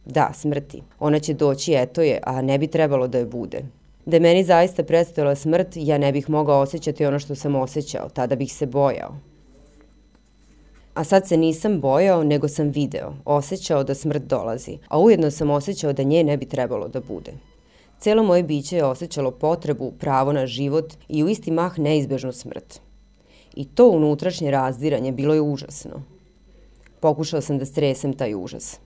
Da, 0.06 0.32
smrti. 0.34 0.82
Ona 1.00 1.20
će 1.20 1.34
doći, 1.34 1.74
eto 1.74 2.02
je, 2.02 2.20
a 2.24 2.42
ne 2.42 2.58
bi 2.58 2.68
trebalo 2.68 3.08
da 3.08 3.18
je 3.18 3.26
bude. 3.26 3.66
Da 4.06 4.20
meni 4.20 4.44
zaista 4.44 4.84
predstavila 4.84 5.36
smrt, 5.36 5.68
ja 5.76 5.98
ne 5.98 6.12
bih 6.12 6.30
mogao 6.30 6.62
osjećati 6.62 7.06
ono 7.06 7.20
što 7.20 7.36
sam 7.36 7.56
osjećao, 7.56 8.10
tada 8.10 8.36
bih 8.36 8.54
se 8.54 8.66
bojao. 8.66 9.16
A 10.94 11.04
sad 11.04 11.28
se 11.28 11.38
nisam 11.38 11.82
bojao, 11.82 12.24
nego 12.24 12.48
sam 12.48 12.70
video, 12.70 13.14
osjećao 13.26 13.84
da 13.84 13.96
smrt 13.96 14.24
dolazi, 14.24 14.78
a 14.88 15.00
ujedno 15.00 15.32
sam 15.32 15.50
osjećao 15.50 15.94
da 15.94 16.04
nje 16.04 16.24
ne 16.24 16.38
bi 16.38 16.46
trebalo 16.46 16.88
da 16.88 17.00
bude. 17.00 17.32
Celo 18.00 18.24
moje 18.24 18.44
biće 18.44 18.76
je 18.76 18.86
osjećalo 18.86 19.32
potrebu, 19.32 19.92
pravo 20.00 20.34
na 20.34 20.46
život 20.46 20.94
i 21.10 21.24
u 21.24 21.30
isti 21.30 21.52
mah 21.52 21.80
neizbežnu 21.80 22.32
smrt. 22.32 22.82
I 23.56 23.66
to 23.66 23.90
unutrašnje 23.90 24.52
razdiranje 24.52 25.12
bilo 25.12 25.34
je 25.34 25.42
užasno. 25.42 26.02
Pokušao 27.04 27.42
sam 27.42 27.58
da 27.58 27.66
stresem 27.66 28.14
taj 28.14 28.36
užas. 28.36 28.80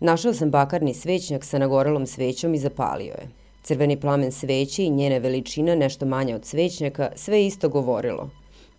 Našao 0.00 0.34
sam 0.34 0.50
bakarni 0.50 0.94
svećnjak 0.94 1.44
sa 1.44 1.58
nagorelom 1.58 2.06
svećom 2.06 2.54
i 2.54 2.58
zapalio 2.58 3.14
je. 3.14 3.28
Crveni 3.62 4.00
plamen 4.00 4.32
sveće 4.32 4.84
i 4.84 4.90
njene 4.90 5.20
veličina, 5.20 5.74
nešto 5.74 6.06
manja 6.06 6.36
od 6.36 6.44
svećnjaka, 6.44 7.10
sve 7.14 7.46
isto 7.46 7.68
govorilo. 7.68 8.28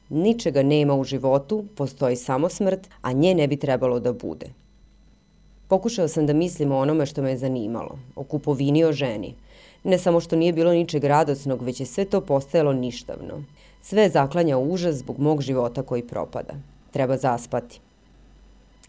Ničega 0.10 0.63
nema 0.63 0.96
u 0.96 1.03
životu, 1.03 1.65
postoji 1.75 2.15
samo 2.15 2.50
smrt, 2.50 2.89
a 3.01 3.13
nje 3.13 3.34
ne 3.36 3.48
bi 3.48 3.57
trebalo 3.57 4.00
da 4.00 4.13
bude. 4.13 4.53
Pokušao 5.67 6.07
sam 6.07 6.25
da 6.25 6.34
mislim 6.34 6.72
o 6.72 6.79
onome 6.79 7.05
što 7.05 7.22
me 7.22 7.29
je 7.29 7.38
zanimalo, 7.38 8.00
o 8.15 8.24
kupovini 8.24 8.84
o 8.84 8.93
ženi. 8.93 9.34
Ne 9.84 9.98
samo 9.98 10.19
što 10.19 10.36
nije 10.36 10.53
bilo 10.53 10.74
ničeg 10.74 11.03
radosnog, 11.03 11.62
već 11.62 11.79
je 11.79 11.86
sve 11.86 12.05
to 12.05 12.22
postajalo 12.22 12.74
ništavno. 12.74 13.43
Sve 13.81 14.10
zaklanja 14.10 14.57
užas 14.57 14.96
zbog 14.96 15.19
mog 15.19 15.41
života 15.41 15.84
koji 15.84 16.07
propada. 16.07 16.53
Treba 16.91 17.17
zaspati. 17.17 17.87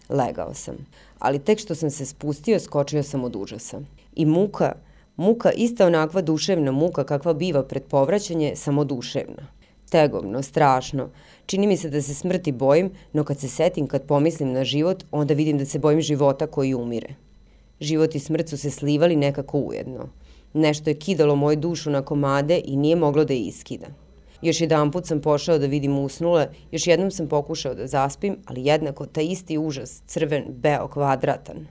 Legao 0.09 0.55
sam, 0.55 0.75
ali 1.19 1.39
tek 1.39 1.59
što 1.59 1.75
sam 1.75 1.91
se 1.91 2.07
spustio, 2.07 2.61
skočio 2.61 3.03
sam 3.03 3.25
od 3.25 3.37
užasa. 3.37 3.81
I 4.15 4.27
muka, 4.27 4.73
muka 5.17 5.53
ista 5.53 5.87
onakva 5.87 6.23
duševna 6.23 6.73
muka 6.73 7.05
kakva 7.05 7.35
biva 7.35 7.63
pred 7.63 7.83
povraćanje, 7.83 8.53
samo 8.57 8.85
duševna. 8.85 9.47
Tegovno, 9.91 10.43
strašno. 10.43 11.11
Čini 11.47 11.67
mi 11.67 11.77
se 11.77 11.91
da 11.91 12.03
se 12.03 12.15
smrti 12.15 12.53
bojim, 12.53 12.91
no 13.13 13.25
kad 13.25 13.39
se 13.39 13.49
setim, 13.49 13.87
kad 13.87 14.07
pomislim 14.07 14.53
na 14.53 14.65
život, 14.65 15.05
onda 15.11 15.35
vidim 15.35 15.59
da 15.59 15.65
se 15.65 15.79
bojim 15.79 16.01
života 16.01 16.47
koji 16.47 16.75
umire. 16.75 17.15
Život 17.81 18.15
i 18.15 18.19
smrt 18.19 18.49
su 18.49 18.59
se 18.59 18.71
slivali 18.71 19.17
nekako 19.17 19.59
ujedno. 19.59 20.09
Nešto 20.53 20.91
je 20.91 20.99
kidalo 20.99 21.37
moju 21.37 21.57
dušu 21.57 21.91
na 21.91 22.03
komade 22.03 22.61
i 22.65 22.77
nije 22.77 22.97
moglo 22.97 23.25
da 23.25 23.33
je 23.35 23.41
iskida. 23.41 23.87
Još 24.43 24.61
jedan 24.61 24.91
put 24.91 25.07
sam 25.07 25.21
pošao 25.21 25.59
da 25.59 25.67
vidim 25.67 25.99
usnule, 25.99 26.49
još 26.71 26.87
jednom 26.87 27.11
sam 27.11 27.29
pokušao 27.29 27.75
da 27.75 27.87
zaspim, 27.87 28.37
ali 28.47 28.65
jednako 28.65 29.07
taj 29.07 29.25
isti 29.25 29.59
užas, 29.59 30.03
crven, 30.07 30.45
beo, 30.49 30.89
kvadratan. 30.89 31.67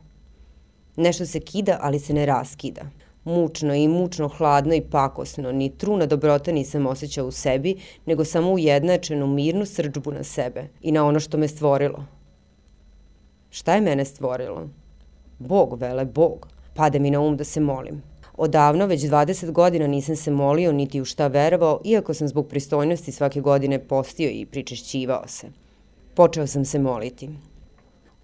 Nešto 0.95 1.25
se 1.25 1.39
kida, 1.39 1.77
ali 1.81 2.00
se 2.00 2.13
ne 2.13 2.25
raskida. 2.25 2.81
Mučno 3.24 3.75
i 3.75 3.88
mučno 3.88 4.27
hladno 4.27 4.75
i 4.75 4.81
pakosno, 4.81 5.51
ni 5.51 5.77
truna 5.77 6.05
dobrota 6.05 6.51
nisam 6.51 6.86
osjećao 6.88 7.27
u 7.27 7.31
sebi, 7.31 7.75
nego 8.05 8.25
samo 8.25 8.51
ujednačenu 8.51 9.27
mirnu 9.27 9.65
srđbu 9.65 10.12
na 10.12 10.24
sebe 10.24 10.67
i 10.81 10.91
na 10.91 11.05
ono 11.05 11.19
što 11.19 11.38
me 11.38 11.47
stvorilo. 11.47 12.05
Šta 13.50 13.75
je 13.75 13.81
mene 13.81 14.05
stvorilo? 14.05 14.69
Bog, 15.39 15.81
vele, 15.81 16.05
Bog. 16.05 16.47
Pade 16.75 17.00
mi 17.00 17.12
na 17.12 17.19
um 17.19 17.38
da 17.38 17.43
se 17.43 17.59
molim. 17.59 18.01
Odavno, 18.38 18.86
već 18.86 19.01
20 19.01 19.51
godina 19.51 19.88
nisam 19.88 20.15
se 20.15 20.32
molio 20.32 20.72
niti 20.72 21.01
u 21.01 21.06
šta 21.06 21.27
verovao, 21.27 21.82
iako 21.84 22.13
sam 22.13 22.27
zbog 22.27 22.48
pristojnosti 22.48 23.12
svake 23.12 23.41
godine 23.41 23.79
postio 23.79 24.29
i 24.29 24.46
pričešćivao 24.46 25.24
se. 25.27 25.48
Počeo 26.13 26.48
sam 26.48 26.65
se 26.65 26.79
moliti. 26.79 27.29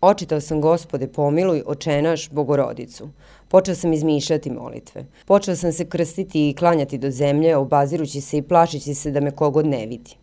Očitao 0.02 0.42
sam 0.42 0.62
gospode 0.62 1.08
pomiluj, 1.08 1.64
očenaš, 1.66 2.30
bogorodicu. 2.30 3.10
Počeo 3.48 3.76
sam 3.76 3.94
izmišljati 3.94 4.52
molitve. 4.52 5.06
Počeo 5.26 5.56
sam 5.56 5.72
se 5.72 5.86
krstiti 5.86 6.50
i 6.50 6.54
klanjati 6.54 6.98
do 6.98 7.12
zemlje, 7.12 7.56
obazirući 7.56 8.22
se 8.22 8.38
i 8.38 8.42
plašići 8.42 8.94
se 8.94 9.12
da 9.12 9.20
me 9.20 9.32
kogod 9.32 9.66
ne 9.66 9.86
vidi. 9.86 10.16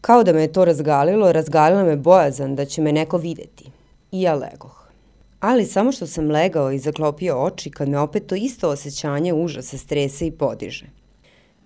Kao 0.00 0.24
da 0.24 0.32
me 0.32 0.40
je 0.40 0.52
to 0.52 0.64
razgalilo, 0.64 1.32
razgalila 1.32 1.84
me 1.84 1.96
bojazan 1.96 2.56
da 2.56 2.64
će 2.64 2.82
me 2.82 2.92
neko 2.92 3.18
videti. 3.18 3.70
I 4.12 4.22
ja 4.22 4.34
legoh. 4.34 4.85
Ali 5.40 5.66
samo 5.66 5.92
što 5.92 6.06
sam 6.06 6.30
legao 6.30 6.72
i 6.72 6.78
zaklopio 6.78 7.42
oči 7.42 7.70
kad 7.70 7.88
me 7.88 7.98
opet 7.98 8.26
to 8.26 8.34
isto 8.34 8.68
osjećanje 8.68 9.32
užasa 9.32 9.78
strese 9.78 10.26
i 10.26 10.30
podiže. 10.30 10.86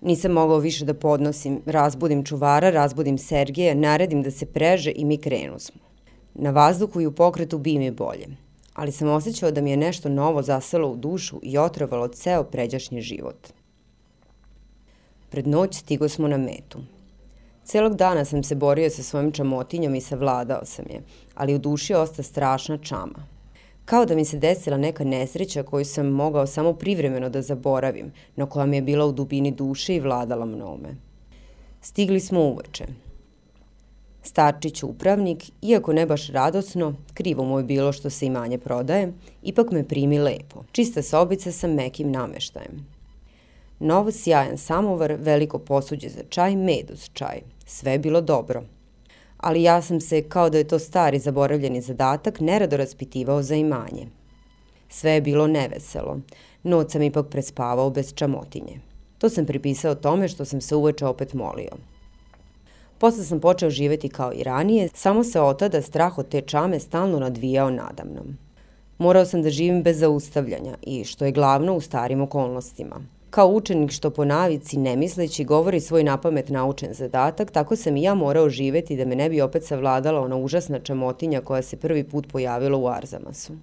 Nisam 0.01 0.31
mogao 0.31 0.57
više 0.57 0.85
da 0.85 0.93
podnosim, 0.93 1.61
razbudim 1.65 2.25
čuvara, 2.25 2.69
razbudim 2.69 3.17
Sergeja, 3.17 3.75
naredim 3.75 4.23
da 4.23 4.31
se 4.31 4.45
preže 4.45 4.91
i 4.95 5.05
mi 5.05 5.17
krenu 5.17 5.59
smo. 5.59 5.81
Na 6.33 6.51
vazduhu 6.51 7.01
i 7.01 7.05
u 7.05 7.11
pokretu 7.11 7.57
bi 7.57 7.79
mi 7.79 7.91
bolje, 7.91 8.27
ali 8.73 8.91
sam 8.91 9.09
osjećao 9.09 9.51
da 9.51 9.61
mi 9.61 9.71
je 9.71 9.77
nešto 9.77 10.09
novo 10.09 10.41
zaselo 10.41 10.89
u 10.89 10.95
dušu 10.95 11.39
i 11.43 11.57
otrovalo 11.57 12.07
ceo 12.07 12.43
pređašnji 12.43 13.01
život. 13.01 13.47
Pred 15.29 15.47
noć 15.47 15.75
stigo 15.75 16.09
smo 16.09 16.27
na 16.27 16.37
metu. 16.37 16.79
Celog 17.63 17.95
dana 17.95 18.25
sam 18.25 18.43
se 18.43 18.55
borio 18.55 18.89
sa 18.89 19.03
svojim 19.03 19.31
čamotinjom 19.31 19.95
i 19.95 20.01
savladao 20.01 20.65
sam 20.65 20.85
je, 20.89 21.01
ali 21.35 21.55
u 21.55 21.59
duši 21.59 21.93
osta 21.93 22.23
strašna 22.23 22.77
čama. 22.77 23.30
Kao 23.91 24.05
da 24.05 24.15
mi 24.15 24.25
se 24.25 24.37
desila 24.37 24.77
neka 24.77 25.03
nesreća 25.03 25.63
koju 25.63 25.85
sam 25.85 26.07
mogao 26.07 26.47
samo 26.47 26.73
privremeno 26.73 27.29
da 27.29 27.41
zaboravim, 27.41 28.11
no 28.35 28.45
koja 28.45 28.65
mi 28.65 28.77
je 28.77 28.81
bila 28.81 29.05
u 29.05 29.11
dubini 29.11 29.51
duše 29.51 29.95
i 29.95 29.99
vladala 29.99 30.45
mnome. 30.45 30.95
Stigli 31.81 32.19
smo 32.19 32.41
uveče. 32.41 32.85
Starčić 34.23 34.83
upravnik, 34.83 35.51
iako 35.61 35.93
ne 35.93 36.05
baš 36.05 36.27
radosno, 36.27 36.95
krivo 37.13 37.43
mu 37.43 37.57
je 37.59 37.63
bilo 37.63 37.91
što 37.91 38.09
se 38.09 38.25
imanje 38.25 38.57
prodaje, 38.57 39.13
ipak 39.43 39.71
me 39.71 39.87
primi 39.87 40.19
lepo. 40.19 40.63
Čista 40.71 41.01
sobica 41.01 41.51
sa 41.51 41.67
mekim 41.67 42.11
nameštajem. 42.11 42.87
Nov 43.79 44.11
sjajan 44.11 44.57
samovar, 44.57 45.15
veliko 45.19 45.59
posuđe 45.59 46.09
za 46.09 46.23
čaj, 46.29 46.55
med 46.55 46.91
uz 46.91 47.09
čaj. 47.13 47.41
Sve 47.65 47.91
je 47.91 47.99
bilo 47.99 48.21
dobro 48.21 48.63
ali 49.41 49.63
ja 49.63 49.81
sam 49.81 50.01
se, 50.01 50.21
kao 50.21 50.49
da 50.49 50.57
je 50.57 50.67
to 50.67 50.79
stari 50.79 51.19
zaboravljeni 51.19 51.81
zadatak, 51.81 52.39
nerado 52.39 52.77
raspitivao 52.77 53.43
za 53.43 53.55
imanje. 53.55 54.07
Sve 54.89 55.11
je 55.11 55.21
bilo 55.21 55.47
neveselo. 55.47 56.19
Noć 56.63 56.91
sam 56.91 57.01
ipak 57.01 57.27
prespavao 57.27 57.89
bez 57.89 58.13
čamotinje. 58.13 58.79
To 59.17 59.29
sam 59.29 59.45
pripisao 59.45 59.95
tome 59.95 60.27
što 60.27 60.45
sam 60.45 60.61
se 60.61 60.75
uveče 60.75 61.05
opet 61.05 61.33
molio. 61.33 61.71
Posle 62.97 63.23
sam 63.23 63.39
počeo 63.39 63.69
živeti 63.69 64.09
kao 64.09 64.33
i 64.33 64.43
ranije, 64.43 64.89
samo 64.93 65.23
se 65.23 65.39
od 65.39 65.59
tada 65.59 65.81
strah 65.81 66.17
od 66.17 66.29
te 66.29 66.41
čame 66.41 66.79
stalno 66.79 67.19
nadvijao 67.19 67.69
nadamnom. 67.69 68.37
Morao 68.97 69.25
sam 69.25 69.41
da 69.41 69.49
živim 69.49 69.83
bez 69.83 69.99
zaustavljanja 69.99 70.77
i, 70.81 71.03
što 71.03 71.25
je 71.25 71.31
glavno, 71.31 71.75
u 71.75 71.81
starim 71.81 72.21
okolnostima– 72.21 73.01
Kao 73.31 73.47
učenik 73.47 73.91
što 73.91 74.09
po 74.09 74.25
navici 74.25 74.77
ne 74.77 74.95
misleći 74.95 75.43
govori 75.43 75.79
svoj 75.79 76.03
napamet 76.03 76.49
naučen 76.49 76.93
zadatak, 76.93 77.51
tako 77.51 77.75
sam 77.75 77.97
i 77.97 78.01
ja 78.01 78.13
morao 78.13 78.49
živeti 78.49 78.95
da 78.95 79.05
me 79.05 79.15
ne 79.15 79.29
bi 79.29 79.41
opet 79.41 79.63
savladala 79.63 80.21
ona 80.21 80.37
užasna 80.37 80.79
čamotinja 80.79 81.41
koja 81.41 81.61
se 81.61 81.77
prvi 81.77 82.03
put 82.03 82.27
pojavila 82.31 82.77
u 82.77 82.87
Arzamasu. 82.87 83.53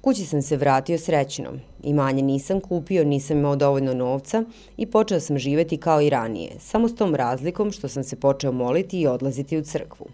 Kući 0.00 0.24
sam 0.24 0.42
se 0.42 0.56
vratio 0.56 0.98
srećno. 0.98 1.50
Imanje 1.82 2.22
nisam 2.22 2.60
kupio, 2.60 3.04
nisam 3.04 3.38
imao 3.38 3.56
dovoljno 3.56 3.94
novca 3.94 4.44
i 4.76 4.86
počeo 4.86 5.20
sam 5.20 5.38
živeti 5.38 5.76
kao 5.76 6.00
i 6.00 6.10
ranije, 6.10 6.50
samo 6.58 6.88
s 6.88 6.94
tom 6.94 7.14
razlikom 7.14 7.72
što 7.72 7.88
sam 7.88 8.04
se 8.04 8.16
počeo 8.16 8.52
moliti 8.52 9.00
i 9.00 9.06
odlaziti 9.06 9.58
u 9.58 9.64
crkvu. 9.64 10.06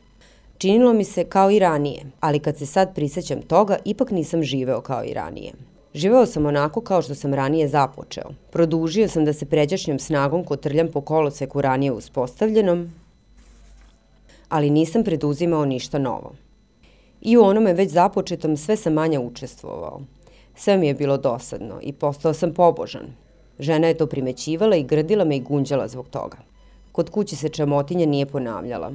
Činilo 0.59 0.93
mi 0.93 1.05
se 1.05 1.25
kao 1.25 1.51
i 1.51 1.59
ranije, 1.59 2.05
ali 2.21 2.39
kad 2.39 2.59
se 2.59 2.67
sad 2.67 2.95
prisećam 2.95 3.43
toga, 3.43 3.77
ipak 3.85 4.11
nisam 4.11 4.43
živeo 4.43 4.81
kao 4.81 5.05
i 5.05 5.15
ranije. 5.15 5.53
Živeo 5.95 6.27
sam 6.27 6.47
onako 6.47 6.81
kao 6.81 7.03
što 7.03 7.15
sam 7.15 7.35
ranije 7.35 7.69
započeo. 7.69 8.31
Produžio 8.51 9.09
sam 9.09 9.25
da 9.25 9.33
se 9.33 9.47
pređašnjom 9.47 9.99
snagom 9.99 10.45
kotrljam 10.45 10.89
po 10.89 11.01
koloseku 11.01 11.61
ranije 11.61 11.93
uspostavljenom, 11.93 12.93
ali 14.49 14.71
nisam 14.71 15.05
preduzimao 15.05 15.65
ništa 15.65 15.99
novo. 15.99 16.33
I 17.21 17.37
u 17.37 17.43
onome 17.43 17.73
već 17.73 17.91
započetom 17.91 18.57
sve 18.57 18.77
sam 18.77 18.93
manje 18.93 19.19
učestvovao. 19.19 20.01
Sve 20.57 20.77
mi 20.77 20.87
je 20.87 20.95
bilo 20.95 21.17
dosadno 21.17 21.75
i 21.83 21.93
postao 21.93 22.35
sam 22.35 22.55
pobožan. 22.55 23.07
Žena 23.59 23.89
je 23.89 23.95
to 23.95 24.07
primećivala 24.07 24.77
i 24.77 24.83
grdila 24.83 25.25
me 25.25 25.37
i 25.37 25.41
gunđala 25.41 25.89
zbog 25.89 26.09
toga. 26.09 26.37
Kod 26.93 27.11
kući 27.11 27.37
se 27.37 27.49
čamotinja 27.49 28.07
nije 28.07 28.27
ponavljala. 28.27 28.93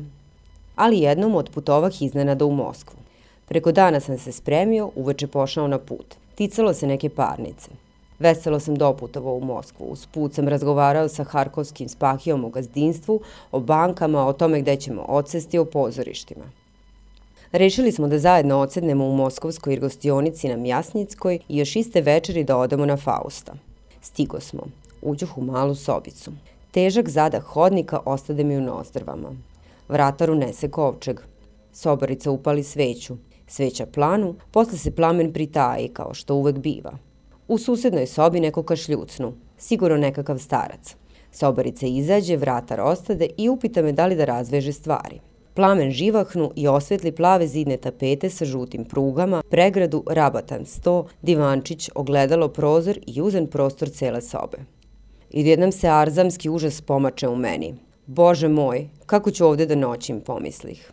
Ali 0.76 1.00
jednom 1.00 1.36
otputovah 1.36 2.02
iznenada 2.02 2.46
u 2.46 2.52
Moskvu. 2.52 3.00
Preko 3.48 3.72
dana 3.72 4.00
sam 4.00 4.18
se 4.18 4.32
spremio, 4.32 4.92
uveče 4.96 5.28
pošao 5.28 5.68
na 5.68 5.80
put– 5.80 6.16
Ticalo 6.38 6.74
se 6.74 6.88
neke 6.88 7.10
parnice. 7.10 7.70
Veselo 8.20 8.60
sam 8.60 8.76
doputovao 8.76 9.34
u 9.34 9.46
Moskvu. 9.46 9.86
Uz 9.86 10.06
put 10.06 10.34
sam 10.34 10.48
razgovarao 10.48 11.08
sa 11.10 11.24
Harkovskim 11.24 11.90
spahijom 11.90 12.46
o 12.46 12.50
gazdinstvu, 12.50 13.22
o 13.52 13.60
bankama, 13.60 14.28
o 14.28 14.34
tome 14.34 14.62
gde 14.62 14.76
ćemo 14.76 15.02
odsesti, 15.02 15.58
o 15.58 15.66
pozorištima. 15.66 16.46
Rešili 17.52 17.92
smo 17.92 18.08
da 18.08 18.20
zajedno 18.20 18.60
odsednemo 18.60 19.06
u 19.06 19.16
Moskovskoj 19.16 19.78
gostionici 19.78 20.48
na 20.48 20.58
Mjasnickoj 20.58 21.40
i 21.50 21.58
još 21.58 21.76
iste 21.76 22.02
večeri 22.02 22.44
da 22.44 22.58
odemo 22.58 22.86
na 22.86 22.98
Fausta. 22.98 23.54
Stigo 24.02 24.40
smo. 24.40 24.64
Uđoh 25.02 25.38
u 25.38 25.42
malu 25.42 25.76
sobicu. 25.76 26.32
Težak 26.72 27.10
zadah 27.10 27.44
hodnika 27.44 28.00
ostade 28.06 28.44
mi 28.44 28.58
u 28.58 28.62
nozdrvama. 28.62 29.32
Vratar 29.90 30.32
unese 30.32 30.70
kovčeg. 30.70 31.20
Sobarica 31.74 32.32
upali 32.32 32.64
sveću. 32.64 33.18
Sveća 33.48 33.86
planu, 33.86 34.36
posle 34.52 34.78
se 34.78 34.92
plamen 34.92 35.34
pritaji, 35.34 35.88
kao 35.88 36.14
što 36.14 36.36
uvek 36.36 36.58
biva. 36.58 36.98
U 37.48 37.58
susednoj 37.58 38.08
sobi 38.08 38.40
neko 38.40 38.64
kašljucnu, 38.64 39.34
sigurno 39.58 39.98
nekakav 39.98 40.38
starac. 40.38 40.96
Sobarica 41.32 41.86
izađe, 41.86 42.38
vratar 42.38 42.80
ostade 42.82 43.28
i 43.38 43.50
upita 43.50 43.82
me 43.82 43.92
da 43.92 44.06
li 44.06 44.16
da 44.16 44.26
razveže 44.26 44.74
stvari. 44.74 45.20
Plamen 45.54 45.92
živahnu 45.92 46.52
i 46.56 46.68
osvetli 46.68 47.12
plave 47.12 47.48
zidne 47.48 47.78
tapete 47.78 48.30
sa 48.30 48.46
žutim 48.46 48.86
prugama, 48.86 49.44
pregradu, 49.50 50.04
rabatan 50.08 50.66
sto, 50.66 51.06
divančić, 51.22 51.90
ogledalo, 51.96 52.48
prozor 52.48 53.00
i 53.08 53.22
uzen 53.22 53.48
prostor 53.48 53.90
cele 53.90 54.22
sobe. 54.22 54.58
I 55.32 55.48
jednom 55.48 55.72
se 55.72 55.88
arzamski 55.88 56.50
užas 56.50 56.82
pomače 56.82 57.28
u 57.28 57.36
meni. 57.36 57.76
Bože 58.06 58.48
moj, 58.48 58.88
kako 59.06 59.32
ću 59.32 59.46
ovde 59.46 59.66
da 59.66 59.76
noćim, 59.76 60.22
pomislih. 60.22 60.92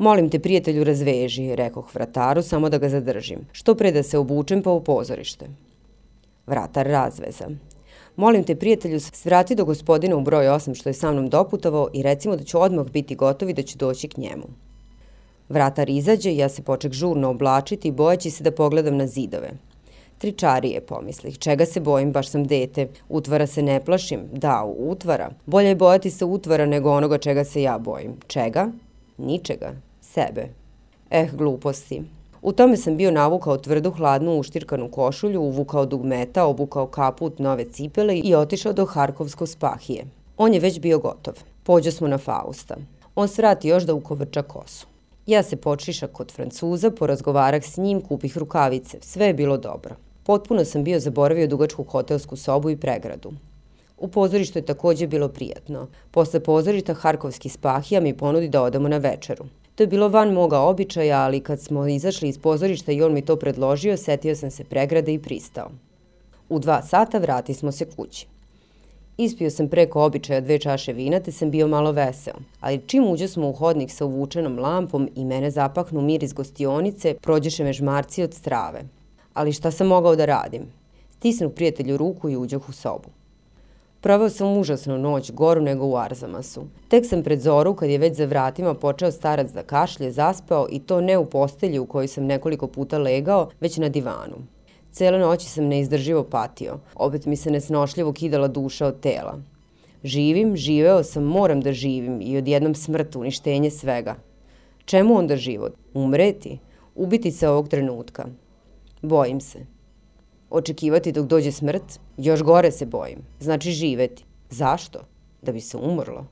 Molim 0.00 0.30
te, 0.30 0.38
prijatelju, 0.38 0.84
razveži, 0.84 1.56
rekoh 1.56 1.94
vrataru, 1.94 2.42
samo 2.42 2.68
da 2.68 2.78
ga 2.78 2.88
zadržim. 2.88 3.40
Što 3.52 3.74
pre 3.74 3.90
da 3.92 4.02
se 4.02 4.18
obučem 4.18 4.62
pa 4.62 4.70
u 4.70 4.80
pozorište. 4.84 5.48
Vratar 6.46 6.86
razveza. 6.86 7.48
Molim 8.16 8.44
te, 8.44 8.54
prijatelju, 8.56 9.00
svrati 9.00 9.54
do 9.54 9.64
gospodina 9.64 10.16
u 10.16 10.20
broj 10.20 10.46
8 10.46 10.74
što 10.74 10.88
je 10.88 10.94
sa 10.94 11.12
mnom 11.12 11.28
doputovao 11.28 11.88
i 11.92 12.02
recimo 12.02 12.36
da 12.36 12.44
ću 12.44 12.60
odmah 12.60 12.86
biti 12.86 13.14
gotov 13.14 13.50
i 13.50 13.52
da 13.52 13.62
ću 13.62 13.78
doći 13.78 14.08
k 14.08 14.16
njemu. 14.16 14.46
Vratar 15.48 15.90
izađe, 15.90 16.34
ja 16.36 16.48
se 16.48 16.62
poček 16.62 16.92
žurno 16.92 17.30
oblačiti, 17.30 17.90
bojaći 17.90 18.30
se 18.30 18.44
da 18.44 18.50
pogledam 18.50 18.96
na 18.96 19.06
zidove. 19.06 19.50
Tričarije, 20.18 20.80
pomislih. 20.80 21.38
Čega 21.38 21.66
se 21.66 21.80
bojim, 21.80 22.12
baš 22.12 22.28
sam 22.28 22.44
dete. 22.44 22.88
Utvara 23.08 23.46
se 23.46 23.62
ne 23.62 23.84
plašim. 23.84 24.20
Da, 24.32 24.64
utvara. 24.78 25.30
Bolje 25.46 25.68
je 25.68 25.76
bojati 25.76 26.10
se 26.10 26.24
utvara 26.24 26.66
nego 26.66 26.90
onoga 26.90 27.18
čega 27.18 27.44
se 27.44 27.62
ja 27.62 27.78
bojim. 27.78 28.16
Čega? 28.26 28.68
Ničega 29.18 29.89
sebe. 30.14 30.48
Eh, 31.10 31.28
gluposti. 31.32 32.02
U 32.42 32.52
tome 32.52 32.76
sam 32.76 32.96
bio 32.96 33.10
navukao 33.10 33.56
tvrdu 33.58 33.90
hladnu 33.90 34.38
uštirkanu 34.38 34.90
košulju, 34.90 35.40
uvukao 35.40 35.86
dugmeta, 35.86 36.44
obukao 36.44 36.86
kaput 36.86 37.38
nove 37.38 37.64
cipele 37.64 38.18
i 38.18 38.34
otišao 38.34 38.72
do 38.72 38.84
Harkovskog 38.84 39.48
spahije. 39.48 40.04
On 40.36 40.54
je 40.54 40.60
već 40.60 40.80
bio 40.80 40.98
gotov. 40.98 41.34
Pođo 41.62 41.90
smo 41.90 42.08
na 42.08 42.18
Fausta. 42.18 42.76
On 43.14 43.28
svrati 43.28 43.68
još 43.68 43.82
da 43.82 43.94
ukovrča 43.94 44.42
kosu. 44.42 44.86
Ja 45.26 45.42
se 45.42 45.56
počiša 45.56 46.06
kod 46.06 46.32
Francuza, 46.32 46.90
porazgovarah 46.90 47.64
s 47.64 47.76
njim, 47.76 48.00
kupih 48.00 48.38
rukavice. 48.38 48.98
Sve 49.00 49.26
je 49.26 49.34
bilo 49.34 49.56
dobro. 49.56 49.94
Potpuno 50.22 50.64
sam 50.64 50.84
bio 50.84 51.00
zaboravio 51.00 51.46
dugačku 51.46 51.84
hotelsku 51.84 52.36
sobu 52.36 52.70
i 52.70 52.76
pregradu. 52.76 53.32
U 53.98 54.08
pozorištu 54.08 54.58
je 54.58 54.66
takođe 54.66 55.06
bilo 55.06 55.28
prijatno. 55.28 55.88
Posle 56.10 56.40
pozorišta 56.40 56.94
Harkovski 56.94 57.48
spahija 57.48 58.00
mi 58.00 58.16
ponudi 58.16 58.48
da 58.48 58.62
odemo 58.62 58.88
na 58.88 58.96
večeru. 58.96 59.44
To 59.80 59.84
je 59.84 59.88
bilo 59.88 60.08
van 60.08 60.32
moga 60.32 60.58
običaja, 60.58 61.20
ali 61.20 61.40
kad 61.40 61.60
smo 61.60 61.86
izašli 61.86 62.28
iz 62.28 62.38
pozorišta 62.38 62.92
i 62.92 63.02
on 63.02 63.12
mi 63.12 63.22
to 63.22 63.36
predložio, 63.36 63.96
setio 63.96 64.36
sam 64.36 64.50
se 64.50 64.64
pregrade 64.64 65.12
i 65.12 65.18
pristao. 65.18 65.70
U 66.48 66.58
dva 66.58 66.82
sata 66.82 67.18
vrati 67.18 67.54
smo 67.54 67.72
se 67.72 67.84
kući. 67.96 68.26
Ispio 69.16 69.50
sam 69.50 69.68
preko 69.68 70.04
običaja 70.04 70.40
dve 70.40 70.58
čaše 70.58 70.92
vina, 70.92 71.20
te 71.20 71.32
sam 71.32 71.50
bio 71.50 71.68
malo 71.68 71.92
veseo. 71.92 72.34
Ali 72.60 72.82
čim 72.86 73.04
uđe 73.04 73.28
smo 73.28 73.48
u 73.48 73.52
hodnik 73.52 73.90
sa 73.90 74.04
uvučenom 74.04 74.58
lampom 74.58 75.08
i 75.14 75.24
mene 75.24 75.50
zapahnu 75.50 76.00
mir 76.00 76.22
iz 76.22 76.32
gostionice, 76.32 77.14
prođeše 77.14 77.64
me 77.64 77.72
žmarci 77.72 78.22
od 78.22 78.34
strave. 78.34 78.82
Ali 79.34 79.52
šta 79.52 79.70
sam 79.70 79.86
mogao 79.86 80.16
da 80.16 80.24
radim? 80.24 80.62
Stisnu 81.10 81.50
prijatelju 81.50 81.96
ruku 81.96 82.30
i 82.30 82.36
uđoh 82.36 82.68
u 82.68 82.72
sobu. 82.72 83.08
Proveo 84.00 84.28
sam 84.30 84.58
užasnu 84.58 84.98
noć, 84.98 85.32
goru 85.32 85.60
nego 85.60 85.86
u 85.86 85.96
Arzamasu. 85.96 86.62
Tek 86.88 87.06
sam 87.06 87.22
pred 87.22 87.40
zoru, 87.40 87.74
kad 87.74 87.90
je 87.90 87.98
već 87.98 88.16
za 88.16 88.24
vratima 88.24 88.74
počeo 88.74 89.12
starac 89.12 89.50
da 89.50 89.62
kašlje, 89.62 90.10
zaspao 90.12 90.66
i 90.70 90.78
to 90.78 91.00
ne 91.00 91.18
u 91.18 91.24
postelji 91.24 91.78
u 91.78 91.86
kojoj 91.86 92.08
sam 92.08 92.24
nekoliko 92.24 92.66
puta 92.66 92.98
legao, 92.98 93.50
već 93.60 93.76
na 93.76 93.88
divanu. 93.88 94.36
Cele 94.92 95.18
noći 95.18 95.46
sam 95.46 95.64
neizdrživo 95.64 96.24
patio. 96.24 96.78
Opet 96.94 97.26
mi 97.26 97.36
se 97.36 97.50
nesnošljivo 97.50 98.12
kidala 98.12 98.48
duša 98.48 98.86
od 98.86 99.00
tela. 99.00 99.38
Živim, 100.04 100.56
živeo 100.56 101.02
sam, 101.02 101.24
moram 101.24 101.60
da 101.60 101.72
živim 101.72 102.20
i 102.22 102.38
odjednom 102.38 102.74
smrt, 102.74 103.16
uništenje 103.16 103.70
svega. 103.70 104.14
Čemu 104.84 105.18
onda 105.18 105.36
život? 105.36 105.72
Umreti? 105.94 106.58
Ubiti 106.94 107.30
se 107.30 107.48
ovog 107.48 107.68
trenutka? 107.68 108.26
Bojim 109.02 109.40
se. 109.40 109.79
Očekivati 110.50 111.12
dok 111.12 111.26
dođe 111.26 111.52
smrt? 111.52 112.00
Još 112.16 112.42
gore 112.42 112.70
se 112.70 112.86
bojim. 112.86 113.18
Znači 113.40 113.70
živeti. 113.70 114.24
Zašto? 114.50 114.98
Da 115.42 115.52
bi 115.52 115.60
se 115.60 115.76
umrlo. 115.76 116.26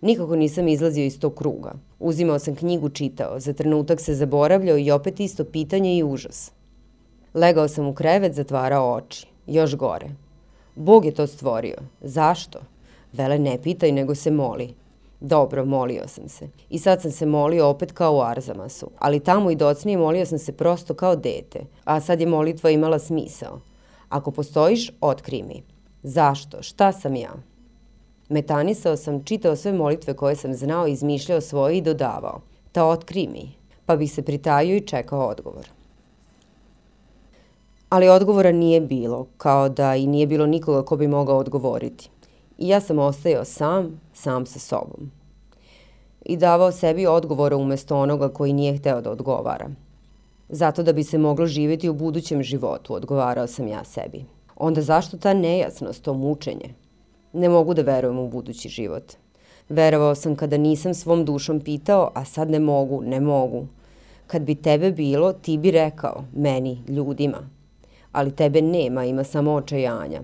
Nikako 0.00 0.36
nisam 0.36 0.68
izlazio 0.68 1.04
iz 1.04 1.18
tog 1.18 1.34
kruga. 1.34 1.72
Uzimao 1.98 2.38
sam 2.38 2.54
knjigu, 2.54 2.88
čitao. 2.88 3.40
Za 3.40 3.52
trenutak 3.52 4.00
se 4.00 4.14
zaboravljao 4.14 4.78
i 4.78 4.90
opet 4.90 5.20
isto 5.20 5.44
pitanje 5.44 5.96
i 5.96 6.02
užas. 6.04 6.52
Legao 7.34 7.68
sam 7.68 7.86
u 7.86 7.94
krevet, 7.94 8.34
zatvarao 8.34 8.94
oči. 8.94 9.26
Još 9.46 9.76
gore. 9.76 10.06
Bog 10.74 11.04
je 11.04 11.14
to 11.14 11.26
stvorio. 11.26 11.76
Zašto? 12.00 12.58
Vele 13.12 13.38
ne 13.38 13.62
pitaj, 13.62 13.92
nego 13.92 14.14
se 14.14 14.30
moli. 14.30 14.74
Dobro, 15.20 15.64
molio 15.64 16.08
sam 16.08 16.28
se. 16.28 16.48
I 16.70 16.78
sad 16.78 17.02
sam 17.02 17.10
se 17.10 17.26
molio 17.26 17.68
opet 17.68 17.92
kao 17.92 18.14
u 18.16 18.20
Arzamasu. 18.20 18.90
Ali 18.98 19.20
tamo 19.20 19.50
i 19.50 19.56
docnije 19.56 19.98
molio 19.98 20.26
sam 20.26 20.38
se 20.38 20.52
prosto 20.52 20.94
kao 20.94 21.16
dete. 21.16 21.60
A 21.84 22.00
sad 22.00 22.20
je 22.20 22.26
molitva 22.26 22.70
imala 22.70 22.98
smisao. 22.98 23.60
Ako 24.08 24.30
postojiš, 24.30 24.90
otkri 25.00 25.42
mi. 25.42 25.62
Zašto? 26.02 26.62
Šta 26.62 26.92
sam 26.92 27.16
ja? 27.16 27.32
Metanisao 28.28 28.96
sam, 28.96 29.24
čitao 29.24 29.56
sve 29.56 29.72
molitve 29.72 30.14
koje 30.14 30.36
sam 30.36 30.54
znao, 30.54 30.86
izmišljao 30.86 31.40
svoje 31.40 31.78
i 31.78 31.82
dodavao. 31.82 32.40
Ta 32.72 32.84
otkri 32.84 33.28
mi. 33.28 33.52
Pa 33.86 33.96
bih 33.96 34.12
se 34.12 34.22
pritajio 34.22 34.76
i 34.76 34.86
čekao 34.86 35.28
odgovor. 35.28 35.68
Ali 37.88 38.08
odgovora 38.08 38.52
nije 38.52 38.80
bilo, 38.80 39.26
kao 39.36 39.68
da 39.68 39.96
i 39.96 40.06
nije 40.06 40.26
bilo 40.26 40.46
nikoga 40.46 40.84
ko 40.84 40.96
bi 40.96 41.08
mogao 41.08 41.38
odgovoriti. 41.38 42.10
I 42.58 42.68
ja 42.68 42.80
sam 42.80 42.98
ostajao 42.98 43.44
sam, 43.44 44.00
sam 44.12 44.46
sa 44.46 44.58
sobom. 44.58 45.10
I 46.24 46.36
davao 46.36 46.72
sebi 46.72 47.06
odgovore 47.06 47.56
umesto 47.56 47.96
onoga 47.96 48.28
koji 48.28 48.52
nije 48.52 48.76
hteo 48.76 49.00
da 49.00 49.10
odgovara. 49.10 49.70
Zato 50.48 50.82
da 50.82 50.92
bi 50.92 51.04
se 51.04 51.18
moglo 51.18 51.46
živjeti 51.46 51.88
u 51.88 51.94
budućem 51.94 52.42
životu, 52.42 52.94
odgovarao 52.94 53.46
sam 53.46 53.68
ja 53.68 53.84
sebi. 53.84 54.24
Onda 54.56 54.82
zašto 54.82 55.16
ta 55.16 55.34
nejasnost, 55.34 56.02
to 56.02 56.14
mučenje? 56.14 56.74
Ne 57.32 57.48
mogu 57.48 57.74
da 57.74 57.82
verujem 57.82 58.18
u 58.18 58.28
budući 58.28 58.68
život. 58.68 59.12
Verovao 59.68 60.14
sam 60.14 60.36
kada 60.36 60.56
nisam 60.56 60.94
svom 60.94 61.24
dušom 61.24 61.60
pitao, 61.60 62.10
a 62.14 62.24
sad 62.24 62.50
ne 62.50 62.58
mogu, 62.58 63.02
ne 63.02 63.20
mogu. 63.20 63.66
Kad 64.26 64.42
bi 64.42 64.54
tebe 64.54 64.90
bilo, 64.92 65.32
ti 65.32 65.58
bi 65.58 65.70
rekao, 65.70 66.24
meni, 66.36 66.82
ljudima. 66.88 67.50
Ali 68.12 68.36
tebe 68.36 68.62
nema, 68.62 69.04
ima 69.04 69.24
samo 69.24 69.52
očajanja 69.52 70.22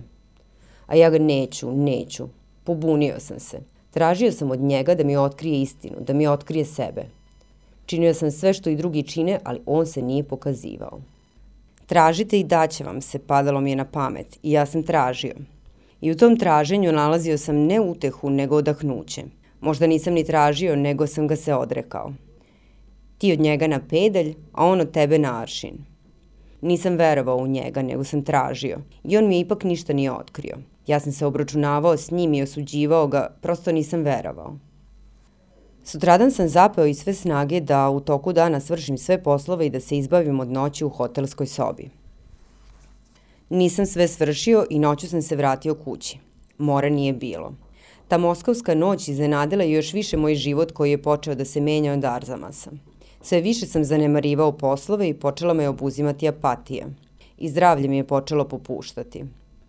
a 0.90 0.96
ja 0.96 1.11
ga 1.11 1.18
neću, 1.18 1.72
neću. 1.72 2.29
Pobunio 2.64 3.20
sam 3.20 3.40
se. 3.40 3.61
Tražio 3.90 4.33
sam 4.33 4.50
od 4.50 4.61
njega 4.61 4.94
da 4.94 5.05
mi 5.05 5.16
otkrije 5.16 5.62
istinu, 5.62 5.96
da 6.00 6.12
mi 6.12 6.26
otkrije 6.26 6.64
sebe. 6.64 7.05
Činio 7.87 8.14
sam 8.14 8.31
sve 8.31 8.53
što 8.53 8.70
i 8.70 8.76
drugi 8.76 9.03
čine, 9.03 9.38
ali 9.44 9.61
on 9.66 9.87
se 9.87 10.03
nije 10.03 10.24
pokazivao. 10.24 11.00
Tražite 11.87 12.40
i 12.40 12.44
daće 12.44 12.85
vam 12.85 13.00
se, 13.00 13.18
padalo 13.18 13.61
mi 13.61 13.70
je 13.70 13.76
na 13.76 13.85
pamet, 13.85 14.38
i 14.42 14.53
ja 14.53 14.66
sam 14.66 14.83
tražio. 14.83 15.35
I 16.00 16.11
u 16.11 16.16
tom 16.16 16.37
traženju 16.37 16.92
nalazio 16.92 17.38
sam 17.38 17.57
ne 17.57 17.81
utehu, 17.81 18.31
nego 18.31 18.57
odahnuće. 18.57 19.22
Možda 19.61 19.87
nisam 19.87 20.14
ni 20.14 20.24
tražio, 20.24 20.76
nego 20.76 21.07
sam 21.07 21.26
ga 21.26 21.37
se 21.37 21.55
odrekao. 21.55 22.12
Ti 23.18 23.33
od 23.33 23.40
njega 23.40 23.66
na 23.66 23.81
pedalj, 23.88 24.35
a 24.53 24.66
on 24.66 24.81
od 24.81 24.90
tebe 24.90 25.18
na 25.18 25.40
aršin. 25.42 25.89
Nisam 26.61 26.96
verovao 26.96 27.37
u 27.37 27.46
njega, 27.46 27.83
nego 27.83 28.05
sam 28.05 28.25
tražio. 28.25 28.79
I 29.05 29.16
on 29.16 29.29
mi 29.29 29.40
ipak 29.40 29.64
ništa 29.64 29.92
nije 29.92 30.12
otkrio. 30.12 30.57
Ja 30.87 31.01
sam 31.01 31.12
se 31.12 31.27
obračunavao 31.27 31.96
s 31.96 32.11
njim 32.11 32.35
i 32.35 32.42
osuđivao 32.42 33.07
ga, 33.07 33.37
prosto 33.40 33.73
nisam 33.73 34.03
verovao. 34.03 34.57
Sutradan 35.85 36.31
sam 36.31 36.49
zapeo 36.49 36.87
i 36.87 36.94
sve 36.94 37.14
snage 37.14 37.61
da 37.61 37.90
u 37.90 38.01
toku 38.01 38.33
dana 38.33 38.61
svršim 38.61 38.99
sve 38.99 39.23
poslove 39.23 39.66
i 39.66 39.70
da 39.70 39.81
se 39.81 39.99
izbavim 39.99 40.40
od 40.40 40.49
noći 40.49 40.85
u 40.85 40.88
hotelskoj 40.88 41.46
sobi. 41.46 41.90
Nisam 43.49 43.87
sve 43.87 44.09
svršio 44.09 44.66
i 44.70 44.79
noću 44.79 45.09
sam 45.09 45.23
se 45.23 45.37
vratio 45.37 45.75
kući. 45.75 46.18
Mora 46.59 46.88
nije 46.88 47.12
bilo. 47.12 47.55
Ta 48.09 48.18
moskovska 48.18 48.75
noć 48.75 49.09
iznenadila 49.09 49.64
je 49.64 49.73
još 49.73 49.92
više 49.92 50.16
moj 50.16 50.35
život 50.35 50.73
koji 50.73 50.90
je 50.90 51.03
počeo 51.03 51.35
da 51.35 51.44
se 51.44 51.61
menja 51.61 51.92
od 51.92 52.05
Arzamasa. 52.05 52.70
Sve 53.22 53.40
više 53.40 53.66
sam 53.66 53.85
zanemarivao 53.85 54.52
poslove 54.52 55.09
i 55.09 55.14
počela 55.14 55.54
me 55.54 55.68
obuzimati 55.68 56.28
apatija– 56.28 56.87
i 57.40 57.48
zdravlje 57.48 57.88
mi 57.88 57.96
je 57.96 58.04
počelo 58.04 58.44
popuštati. 58.44 59.24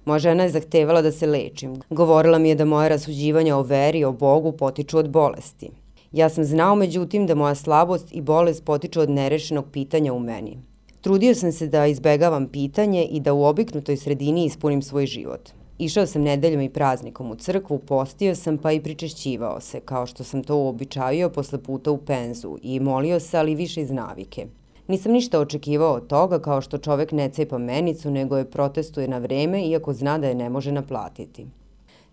Moja 0.06 0.20
žena 0.20 0.44
je 0.44 0.50
zahtevala 0.50 1.02
da 1.02 1.12
se 1.12 1.28
lečim. 1.28 1.76
Govorila 1.90 2.40
mi 2.40 2.50
je 2.50 2.56
da 2.56 2.66
moje 2.66 2.90
rasuđivanja 2.90 3.58
o 3.58 3.62
veri, 3.62 4.04
o 4.04 4.12
Bogu 4.12 4.52
potiču 4.52 4.98
od 4.98 5.10
bolesti. 5.10 5.70
Ja 6.12 6.30
sam 6.30 6.44
znao 6.44 6.76
međutim 6.76 7.28
da 7.28 7.36
moja 7.36 7.56
slabost 7.56 8.08
i 8.12 8.22
bolest 8.22 8.66
potiču 8.66 9.02
od 9.02 9.10
nerešenog 9.10 9.66
pitanja 9.72 10.14
u 10.14 10.20
meni. 10.20 10.58
Trudio 11.02 11.36
sam 11.36 11.52
se 11.52 11.68
da 11.68 11.86
izbegavam 11.88 12.48
pitanje 12.48 13.06
i 13.06 13.20
da 13.20 13.34
u 13.34 13.44
obiknutoj 13.44 13.98
sredini 13.98 14.46
ispunim 14.46 14.82
svoj 14.82 15.06
život. 15.06 15.50
Išao 15.82 16.06
sam 16.06 16.22
nedeljom 16.22 16.62
i 16.62 16.70
praznikom 16.70 17.32
u 17.32 17.36
crkvu, 17.36 17.80
postio 17.80 18.36
sam 18.36 18.58
pa 18.58 18.72
i 18.72 18.80
pričešćivao 18.84 19.62
se, 19.62 19.80
kao 19.80 20.06
što 20.06 20.24
sam 20.24 20.44
to 20.44 20.58
uobičavio 20.58 21.30
posle 21.30 21.63
puta 21.63 21.91
u 21.91 21.98
penzu 21.98 22.58
i 22.62 22.80
molio 22.80 23.20
se, 23.20 23.38
ali 23.38 23.56
više 23.56 23.82
iz 23.82 23.91
navike. 23.91 24.46
Nisam 24.88 25.12
ništa 25.12 25.39
očekivao 25.39 25.94
od 25.94 26.08
toga 26.08 26.39
kao 26.39 26.62
što 26.62 26.78
čovek 26.78 27.12
ne 27.12 27.30
cepa 27.30 27.58
menicu, 27.58 28.12
nego 28.12 28.38
je 28.38 28.50
protestuje 28.50 29.08
na 29.08 29.17
vreme 29.17 29.63
iako 29.63 29.94
zna 29.94 30.17
da 30.17 30.28
je 30.28 30.36
ne 30.36 30.50
može 30.50 30.72
naplatiti. 30.72 31.48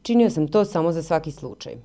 Činio 0.03 0.31
sam 0.31 0.49
to 0.49 0.65
samo 0.65 0.93
za 0.93 1.03
svaki 1.03 1.31
slučaj. 1.31 1.77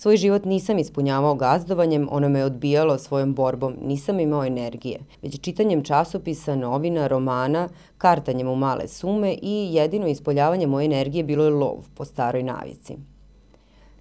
Svoj 0.00 0.16
život 0.16 0.44
nisam 0.44 0.78
ispunjavao 0.78 1.34
gazdovanjem, 1.34 2.08
ono 2.10 2.28
me 2.28 2.44
odbijalo 2.44 2.98
svojom 2.98 3.34
borbom, 3.34 3.74
nisam 3.82 4.20
imao 4.20 4.44
energije, 4.44 5.00
već 5.22 5.40
čitanjem 5.40 5.84
časopisa, 5.84 6.56
novina, 6.56 7.06
romana, 7.06 7.68
kartanjem 7.96 8.48
u 8.48 8.56
male 8.56 8.88
sume 8.88 9.36
i 9.42 9.74
jedino 9.74 10.06
ispoljavanje 10.06 10.66
moje 10.66 10.84
energije 10.84 11.24
bilo 11.24 11.44
je 11.44 11.50
lov 11.50 11.76
po 11.94 12.04
staroj 12.04 12.42
navici. 12.42 12.96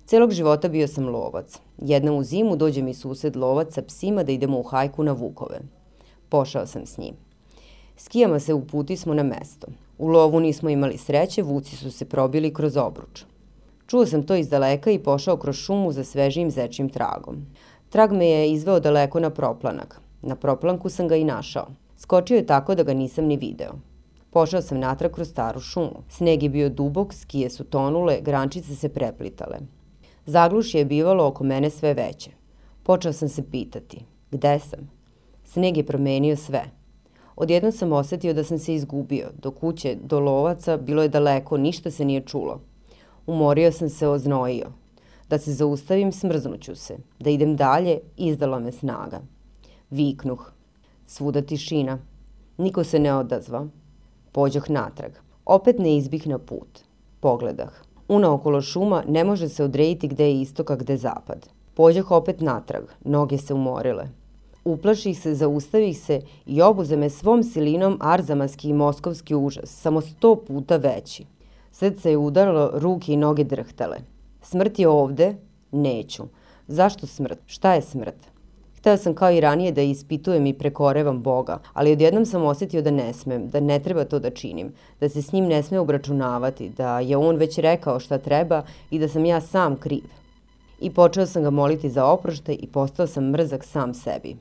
Celog 0.06 0.32
života 0.32 0.70
bio 0.70 0.88
sam 0.88 1.10
lovac. 1.10 1.60
Jednom 1.78 2.16
u 2.16 2.24
zimu 2.24 2.56
dođe 2.56 2.82
mi 2.82 2.94
sused 2.94 3.36
lovac 3.36 3.74
sa 3.74 3.82
psima 3.82 4.24
da 4.24 4.32
idemo 4.32 4.60
u 4.60 4.64
hajku 4.64 5.04
na 5.04 5.12
vukove. 5.12 5.60
Pošao 6.30 6.66
sam 6.66 6.86
s 6.86 6.98
njim. 6.98 7.16
Skijama 7.96 8.40
se 8.40 8.54
uputi 8.54 8.98
smo 8.98 9.14
na 9.14 9.24
mesto. 9.24 9.68
U 9.98 10.08
lovu 10.08 10.40
nismo 10.40 10.70
imali 10.70 10.98
sreće, 10.98 11.42
vuci 11.42 11.76
su 11.76 11.92
se 11.92 12.06
probili 12.06 12.54
kroz 12.54 12.78
obruč. 12.78 13.26
Čuo 13.88 14.06
sam 14.06 14.24
to 14.24 14.36
iz 14.36 14.50
daleka 14.50 14.92
i 14.92 15.00
pošao 15.00 15.38
kroz 15.38 15.56
šumu 15.56 15.92
za 15.92 16.04
svežijim 16.04 16.52
zečim 16.52 16.90
tragom. 16.90 17.46
Trag 17.90 18.12
me 18.12 18.28
je 18.28 18.52
izveo 18.52 18.80
daleko 18.80 19.20
na 19.20 19.30
proplanak. 19.30 20.02
Na 20.22 20.36
proplanku 20.36 20.90
sam 20.90 21.08
ga 21.08 21.16
i 21.16 21.24
našao. 21.24 21.68
Skočio 21.98 22.36
je 22.36 22.46
tako 22.46 22.76
da 22.76 22.84
ga 22.84 22.94
nisam 22.94 23.26
ni 23.26 23.38
video. 23.38 23.72
Pošao 24.30 24.62
sam 24.62 24.80
natrag 24.80 25.12
kroz 25.12 25.30
staru 25.30 25.60
šumu. 25.60 26.04
Sneg 26.10 26.44
je 26.44 26.50
bio 26.50 26.70
dubok, 26.70 27.14
skije 27.14 27.50
su 27.50 27.64
tonule, 27.64 28.20
grančice 28.22 28.76
se 28.76 28.90
preplitale. 28.90 29.58
Zaglušje 30.26 30.82
je 30.82 30.86
bivalo 30.86 31.28
oko 31.28 31.44
mene 31.44 31.70
sve 31.70 31.94
veće. 31.94 32.32
Počeo 32.84 33.14
sam 33.14 33.30
se 33.30 33.44
pitati, 33.52 34.06
gde 34.32 34.60
sam? 34.60 34.90
Sneg 35.44 35.78
je 35.78 35.86
promenio 35.86 36.36
sve. 36.36 36.64
Odjedno 37.36 37.72
sam 37.72 37.94
osetio 37.94 38.34
da 38.34 38.44
sam 38.44 38.60
se 38.60 38.74
izgubio. 38.74 39.30
Do 39.42 39.52
kuće, 39.52 39.96
do 40.04 40.20
lovaca, 40.20 40.78
bilo 40.78 41.02
je 41.02 41.10
daleko, 41.10 41.58
ništa 41.58 41.92
se 41.92 42.06
nije 42.06 42.22
čulo. 42.22 42.60
Umorio 43.28 43.72
sam 43.72 43.90
se, 43.90 44.08
oznojio. 44.08 44.72
Da 45.30 45.38
se 45.38 45.54
zaustavim, 45.54 46.12
smrznuću 46.12 46.76
se. 46.76 46.98
Da 47.20 47.30
idem 47.30 47.56
dalje, 47.56 48.00
izdala 48.18 48.60
me 48.60 48.72
snaga. 48.72 49.22
Viknuh. 49.90 50.52
Svuda 51.06 51.42
tišina. 51.42 51.98
Niko 52.58 52.84
se 52.84 53.00
ne 53.00 53.14
odazva. 53.14 53.68
Pođoh 54.32 54.70
natrag. 54.70 55.12
Opet 55.46 55.80
ne 55.80 55.98
izbih 55.98 56.28
na 56.28 56.38
put. 56.38 56.80
Pogledah. 57.20 57.72
Una 58.08 58.34
okolo 58.34 58.62
šuma 58.62 59.04
ne 59.08 59.24
može 59.24 59.50
se 59.50 59.64
odrediti 59.64 60.08
gde 60.08 60.26
je 60.26 60.42
istok, 60.42 60.72
a 60.72 60.76
gde 60.76 60.98
zapad. 60.98 61.50
Pođoh 61.74 62.12
opet 62.12 62.42
natrag. 62.42 62.84
Noge 63.06 63.38
se 63.38 63.54
umorile. 63.54 64.10
Uplaših 64.66 65.20
se, 65.20 65.36
zaustavih 65.36 66.00
se 66.00 66.22
i 66.46 66.62
obuze 66.62 66.96
me 66.96 67.10
svom 67.10 67.44
silinom 67.44 67.98
arzamaski 68.02 68.70
i 68.70 68.74
moskovski 68.74 69.36
užas, 69.36 69.70
samo 69.70 70.02
sto 70.02 70.36
puta 70.36 70.78
veći. 70.78 71.26
Srce 71.78 72.12
je 72.12 72.18
udaralo, 72.18 72.72
ruke 72.74 73.14
i 73.14 73.18
noge 73.18 73.44
drhtale. 73.44 73.98
Smrt 74.42 74.80
je 74.80 74.88
ovde? 74.88 75.36
Neću. 75.72 76.24
Zašto 76.68 77.08
smrt? 77.08 77.40
Šta 77.46 77.74
je 77.74 77.82
smrt? 77.82 78.16
Hteo 78.78 78.98
sam 78.98 79.14
kao 79.14 79.32
i 79.32 79.42
ranije 79.42 79.72
da 79.72 79.82
ispitujem 79.82 80.46
i 80.46 80.54
prekorevam 80.54 81.22
Boga, 81.22 81.60
ali 81.74 81.92
odjednom 81.92 82.26
sam 82.26 82.46
osetio 82.46 82.82
da 82.82 82.92
ne 82.92 83.14
smem, 83.14 83.48
da 83.50 83.60
ne 83.60 83.80
treba 83.80 84.06
to 84.06 84.20
da 84.20 84.30
činim, 84.30 84.72
da 85.00 85.10
se 85.10 85.22
s 85.22 85.32
njim 85.32 85.46
ne 85.46 85.64
sme 85.64 85.80
obračunavati, 85.80 86.70
da 86.70 87.00
je 87.00 87.18
on 87.18 87.36
već 87.36 87.58
rekao 87.58 88.00
šta 88.00 88.18
treba 88.18 88.64
i 88.92 89.00
da 89.00 89.08
sam 89.08 89.26
ja 89.26 89.42
sam 89.42 89.76
kriv. 89.76 90.04
I 90.80 90.90
počeo 90.94 91.26
sam 91.26 91.44
ga 91.44 91.50
moliti 91.50 91.90
za 91.90 92.06
oproštaj 92.06 92.58
i 92.60 92.68
postao 92.68 93.08
sam 93.08 93.30
mrzak 93.30 93.64
sam 93.64 93.94
sebi. 93.94 94.36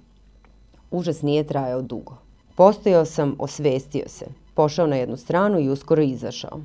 Užas 0.90 1.22
nije 1.22 1.44
trajao 1.44 1.82
dugo. 1.82 2.16
Postojao 2.54 3.04
sam, 3.04 3.36
osvestio 3.38 4.08
se, 4.08 4.26
pošao 4.54 4.86
na 4.86 4.96
jednu 4.96 5.16
stranu 5.16 5.60
i 5.60 5.68
uskoro 5.68 6.02
izašao. 6.02 6.60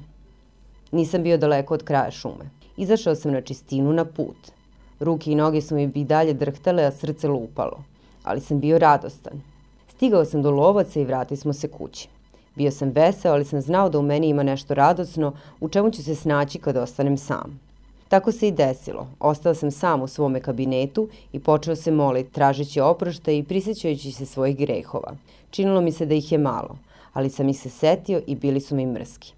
Nisam 0.92 1.24
bio 1.24 1.38
daleko 1.38 1.74
od 1.74 1.84
kraja 1.84 2.12
šume. 2.12 2.50
Izašao 2.78 3.16
sam 3.16 3.32
na 3.32 3.42
čistinu 3.42 3.94
na 3.94 4.06
put. 4.06 4.52
Ruke 5.00 5.32
i 5.32 5.36
noge 5.36 5.62
su 5.62 5.76
mi 5.76 5.88
bi 5.88 6.04
dalje 6.04 6.34
drhtale, 6.34 6.84
a 6.84 6.92
srce 6.92 7.28
lupalo. 7.28 7.84
Ali 8.24 8.42
sam 8.42 8.60
bio 8.60 8.80
radostan. 8.80 9.42
Stigao 9.88 10.26
sam 10.26 10.42
do 10.42 10.52
lovaca 10.52 11.00
i 11.00 11.06
vrati 11.06 11.36
smo 11.36 11.54
se 11.54 11.68
kući. 11.68 12.08
Bio 12.56 12.72
sam 12.72 12.90
veseo, 12.90 13.34
ali 13.34 13.46
sam 13.46 13.62
znao 13.62 13.90
da 13.90 14.00
u 14.00 14.02
meni 14.02 14.30
ima 14.30 14.44
nešto 14.44 14.74
radosno, 14.74 15.34
u 15.60 15.70
čemu 15.70 15.92
ću 15.92 16.04
se 16.04 16.16
snaći 16.16 16.60
kad 16.60 16.78
ostanem 16.78 17.18
sam. 17.18 17.60
Tako 18.08 18.32
se 18.32 18.48
i 18.48 18.52
desilo. 18.52 19.08
Ostao 19.20 19.54
sam 19.54 19.72
sam 19.72 20.02
u 20.02 20.08
svome 20.08 20.40
kabinetu 20.40 21.08
i 21.32 21.40
počeo 21.40 21.76
se 21.76 21.92
moliti, 21.92 22.32
tražeći 22.32 22.82
oprošta 22.82 23.32
i 23.32 23.44
prisjećajući 23.44 24.12
se 24.12 24.26
svojih 24.26 24.58
grehova. 24.58 25.16
Činilo 25.50 25.82
mi 25.82 25.92
se 25.92 26.06
da 26.06 26.16
ih 26.16 26.32
je 26.32 26.38
malo, 26.38 26.78
ali 27.14 27.30
sam 27.30 27.50
ih 27.50 27.60
se 27.60 27.70
setio 27.70 28.22
i 28.28 28.36
bili 28.36 28.60
su 28.60 28.76
mi 28.76 28.86
mrski. 28.86 29.34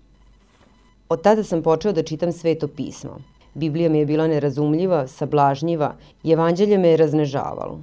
Od 1.09 1.21
tada 1.21 1.43
sam 1.43 1.61
počeo 1.61 1.91
da 1.91 2.03
čitam 2.03 2.31
sveto 2.31 2.67
pismo. 2.67 3.17
Biblija 3.53 3.89
mi 3.89 3.99
je 3.99 4.05
bila 4.05 4.27
nerazumljiva, 4.27 5.07
sablažnjiva 5.07 5.95
i 6.23 6.31
evanđelje 6.31 6.77
me 6.77 6.87
je 6.87 6.97
raznežavalo. 6.97 7.79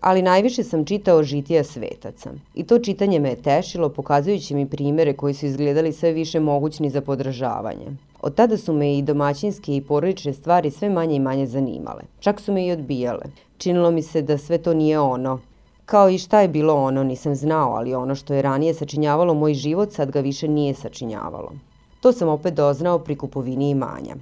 Ali 0.00 0.22
najviše 0.22 0.64
sam 0.64 0.84
čitao 0.84 1.22
žitija 1.22 1.64
svetaca. 1.64 2.30
I 2.54 2.64
to 2.64 2.78
čitanje 2.78 3.20
me 3.20 3.28
je 3.28 3.42
tešilo, 3.42 3.88
pokazujući 3.88 4.54
mi 4.54 4.68
primere 4.68 5.12
koji 5.12 5.34
su 5.34 5.46
izgledali 5.46 5.92
sve 5.92 6.12
više 6.12 6.40
mogućni 6.40 6.90
za 6.90 7.00
podražavanje. 7.00 7.86
Od 8.20 8.34
tada 8.34 8.56
su 8.56 8.72
me 8.72 8.98
i 8.98 9.02
domaćinske 9.02 9.76
i 9.76 9.80
porodične 9.80 10.32
stvari 10.32 10.70
sve 10.70 10.90
manje 10.90 11.16
i 11.16 11.20
manje 11.20 11.46
zanimale. 11.46 12.02
Čak 12.20 12.40
su 12.40 12.52
me 12.52 12.66
i 12.66 12.72
odbijale. 12.72 13.24
Činilo 13.58 13.90
mi 13.90 14.02
se 14.02 14.22
da 14.22 14.38
sve 14.38 14.58
to 14.58 14.74
nije 14.74 15.00
ono. 15.00 15.40
Kao 15.84 16.10
i 16.10 16.18
šta 16.18 16.40
je 16.40 16.48
bilo 16.48 16.74
ono, 16.74 17.04
nisam 17.04 17.34
znao, 17.34 17.74
ali 17.74 17.94
ono 17.94 18.14
što 18.14 18.34
je 18.34 18.42
ranije 18.42 18.74
sačinjavalo 18.74 19.34
moj 19.34 19.54
život 19.54 19.92
sad 19.92 20.10
ga 20.10 20.20
više 20.20 20.48
nije 20.48 20.74
sačinjavalo. 20.74 21.52
To 22.02 22.12
sam 22.12 22.28
opet 22.28 22.54
doznao 22.54 22.98
pri 22.98 23.16
kupovini 23.16 23.70
imanja. 23.70 24.16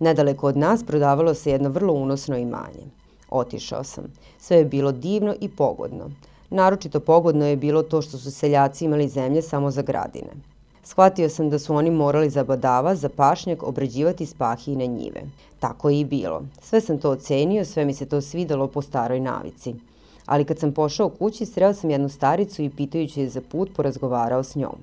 Nedaleko 0.00 0.46
od 0.46 0.56
nas 0.56 0.84
prodavalo 0.84 1.34
se 1.34 1.50
jedno 1.50 1.68
vrlo 1.68 1.94
unosno 1.94 2.36
imanje. 2.36 2.84
Otišao 3.30 3.84
sam. 3.84 4.04
Sve 4.38 4.56
je 4.56 4.64
bilo 4.64 4.92
divno 4.92 5.34
i 5.40 5.48
pogodno. 5.48 6.10
Naročito 6.50 7.00
pogodno 7.00 7.46
je 7.46 7.56
bilo 7.56 7.82
to 7.82 8.02
što 8.02 8.18
su 8.18 8.30
seljaci 8.30 8.84
imali 8.84 9.08
zemlje 9.08 9.42
samo 9.42 9.70
za 9.70 9.82
gradine. 9.82 10.30
Shvatio 10.82 11.28
sam 11.28 11.50
da 11.50 11.58
su 11.58 11.74
oni 11.74 11.90
morali 11.90 12.30
za 12.30 12.44
badava, 12.44 12.94
za 12.94 13.08
pašnjak, 13.08 13.62
obrađivati 13.62 14.26
spahi 14.26 14.72
i 14.72 14.76
na 14.76 14.86
njive. 14.86 15.22
Tako 15.60 15.90
je 15.90 16.00
i 16.00 16.04
bilo. 16.04 16.42
Sve 16.62 16.80
sam 16.80 16.98
to 16.98 17.10
ocenio, 17.10 17.64
sve 17.64 17.84
mi 17.84 17.94
se 17.94 18.06
to 18.06 18.20
svidalo 18.20 18.66
po 18.66 18.82
staroj 18.82 19.20
navici. 19.20 19.74
Ali 20.26 20.44
kad 20.44 20.58
sam 20.58 20.72
pošao 20.72 21.08
kući, 21.08 21.46
sreo 21.46 21.74
sam 21.74 21.90
jednu 21.90 22.08
staricu 22.08 22.62
i 22.62 22.70
pitajući 22.70 23.20
je 23.20 23.28
za 23.28 23.40
put 23.40 23.70
porazgovarao 23.76 24.42
s 24.42 24.56
njom. 24.56 24.76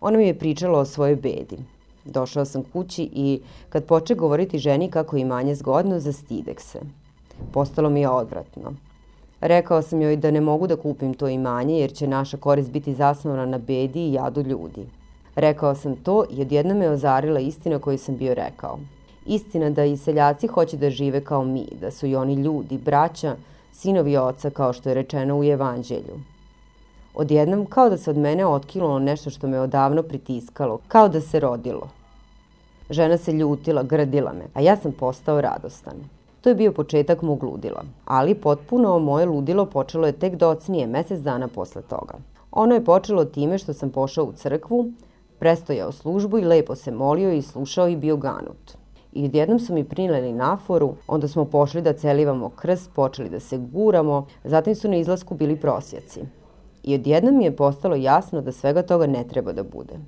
Ona 0.00 0.18
mi 0.18 0.26
je 0.26 0.38
pričala 0.38 0.78
o 0.78 0.84
svojoj 0.84 1.16
bedi. 1.16 1.58
Došao 2.04 2.44
sam 2.44 2.62
kući 2.72 3.08
i 3.12 3.40
kad 3.68 3.84
poče 3.84 4.14
govoriti 4.14 4.58
ženi 4.58 4.90
kako 4.90 5.16
je 5.16 5.22
imanje 5.22 5.54
zgodno, 5.54 6.00
zastidek 6.00 6.60
se. 6.60 6.80
Postalo 7.52 7.90
mi 7.90 8.00
je 8.00 8.08
odvratno. 8.08 8.72
Rekao 9.40 9.82
sam 9.82 10.02
joj 10.02 10.16
da 10.16 10.30
ne 10.30 10.40
mogu 10.40 10.66
da 10.66 10.76
kupim 10.76 11.14
to 11.14 11.28
imanje 11.28 11.78
jer 11.78 11.92
će 11.92 12.06
naša 12.06 12.36
korist 12.36 12.70
biti 12.70 12.94
zasnovana 12.94 13.46
na 13.46 13.58
bedi 13.58 14.08
i 14.08 14.12
jadu 14.12 14.42
ljudi. 14.42 14.86
Rekao 15.34 15.74
sam 15.74 15.96
to 15.96 16.24
i 16.30 16.42
odjedno 16.42 16.74
me 16.74 16.90
ozarila 16.90 17.40
istina 17.40 17.78
koju 17.78 17.98
sam 17.98 18.16
bio 18.16 18.34
rekao. 18.34 18.78
Istina 19.26 19.70
da 19.70 19.84
i 19.84 19.96
seljaci 19.96 20.46
hoće 20.46 20.76
da 20.76 20.90
žive 20.90 21.24
kao 21.24 21.44
mi, 21.44 21.66
da 21.80 21.90
su 21.90 22.06
i 22.06 22.16
oni 22.16 22.34
ljudi, 22.34 22.78
braća, 22.78 23.36
sinovi 23.72 24.16
oca 24.16 24.50
kao 24.50 24.72
što 24.72 24.88
je 24.88 24.94
rečeno 24.94 25.38
u 25.38 25.44
evanđelju. 25.44 26.20
Odjednom 27.18 27.66
kao 27.66 27.90
da 27.90 27.96
se 27.96 28.10
od 28.10 28.16
mene 28.16 28.46
otkinulo 28.46 28.98
nešto 28.98 29.30
što 29.30 29.48
me 29.48 29.60
odavno 29.60 30.02
pritiskalo, 30.02 30.78
kao 30.88 31.08
da 31.08 31.20
se 31.20 31.40
rodilo. 31.40 31.88
Žena 32.90 33.16
se 33.16 33.32
ljutila, 33.32 33.82
grdila 33.82 34.32
me, 34.32 34.44
a 34.54 34.60
ja 34.60 34.76
sam 34.76 34.92
postao 34.92 35.40
radostan. 35.40 35.94
To 36.40 36.48
je 36.48 36.54
bio 36.54 36.72
početak 36.72 37.22
mog 37.22 37.42
ludila, 37.42 37.82
ali 38.04 38.34
potpuno 38.34 38.98
moje 38.98 39.26
ludilo 39.26 39.66
počelo 39.66 40.06
je 40.06 40.12
tek 40.12 40.36
docnije, 40.36 40.86
mesec 40.86 41.20
dana 41.20 41.48
posle 41.48 41.82
toga. 41.82 42.14
Ono 42.52 42.74
je 42.74 42.84
počelo 42.84 43.24
time 43.24 43.58
što 43.58 43.72
sam 43.72 43.90
pošao 43.90 44.24
u 44.24 44.32
crkvu, 44.32 44.90
prestojao 45.38 45.92
službu 45.92 46.38
i 46.38 46.44
lepo 46.44 46.74
se 46.74 46.90
molio 46.90 47.32
i 47.32 47.42
slušao 47.42 47.88
i 47.88 47.96
bio 47.96 48.16
ganut. 48.16 48.76
I 49.12 49.24
odjednom 49.24 49.58
su 49.58 49.74
mi 49.74 49.84
prineli 49.84 50.32
naforu, 50.32 50.94
onda 51.06 51.28
smo 51.28 51.44
pošli 51.44 51.82
da 51.82 51.92
celivamo 51.92 52.48
krst, 52.48 52.90
počeli 52.94 53.28
da 53.28 53.40
se 53.40 53.58
guramo, 53.58 54.26
zatim 54.44 54.74
su 54.74 54.88
na 54.88 54.96
izlasku 54.96 55.34
bili 55.34 55.56
prosjaci. 55.56 56.37
I 56.88 56.94
odjednom 56.94 57.36
mi 57.36 57.44
je 57.44 57.56
postalo 57.56 57.96
jasno 57.96 58.40
da 58.40 58.52
svega 58.52 58.82
toga 58.82 59.06
ne 59.06 59.24
treba 59.28 59.52
da 59.52 59.62
bude. 59.62 59.98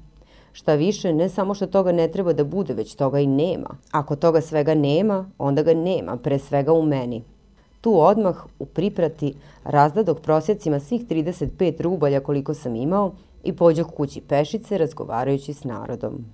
Šta 0.52 0.74
više, 0.74 1.12
ne 1.12 1.28
samo 1.28 1.54
što 1.54 1.66
toga 1.66 1.92
ne 1.92 2.08
treba 2.08 2.32
da 2.32 2.44
bude, 2.44 2.74
već 2.74 2.94
toga 2.94 3.20
i 3.20 3.26
nema. 3.26 3.68
Ako 3.90 4.16
toga 4.16 4.40
svega 4.40 4.74
nema, 4.74 5.30
onda 5.38 5.62
ga 5.62 5.74
nema, 5.74 6.16
pre 6.16 6.38
svega 6.38 6.72
u 6.72 6.82
meni. 6.82 7.22
Tu 7.80 8.00
odmah, 8.00 8.46
u 8.58 8.66
priprati, 8.66 9.34
razdadog 9.64 10.20
prosjecima 10.20 10.80
svih 10.80 11.06
35 11.06 11.82
rubalja 11.82 12.20
koliko 12.20 12.54
sam 12.54 12.76
imao 12.76 13.12
i 13.44 13.52
pođoh 13.52 13.86
kući 13.96 14.20
pešice 14.20 14.78
razgovarajući 14.78 15.54
s 15.54 15.64
narodom. 15.64 16.24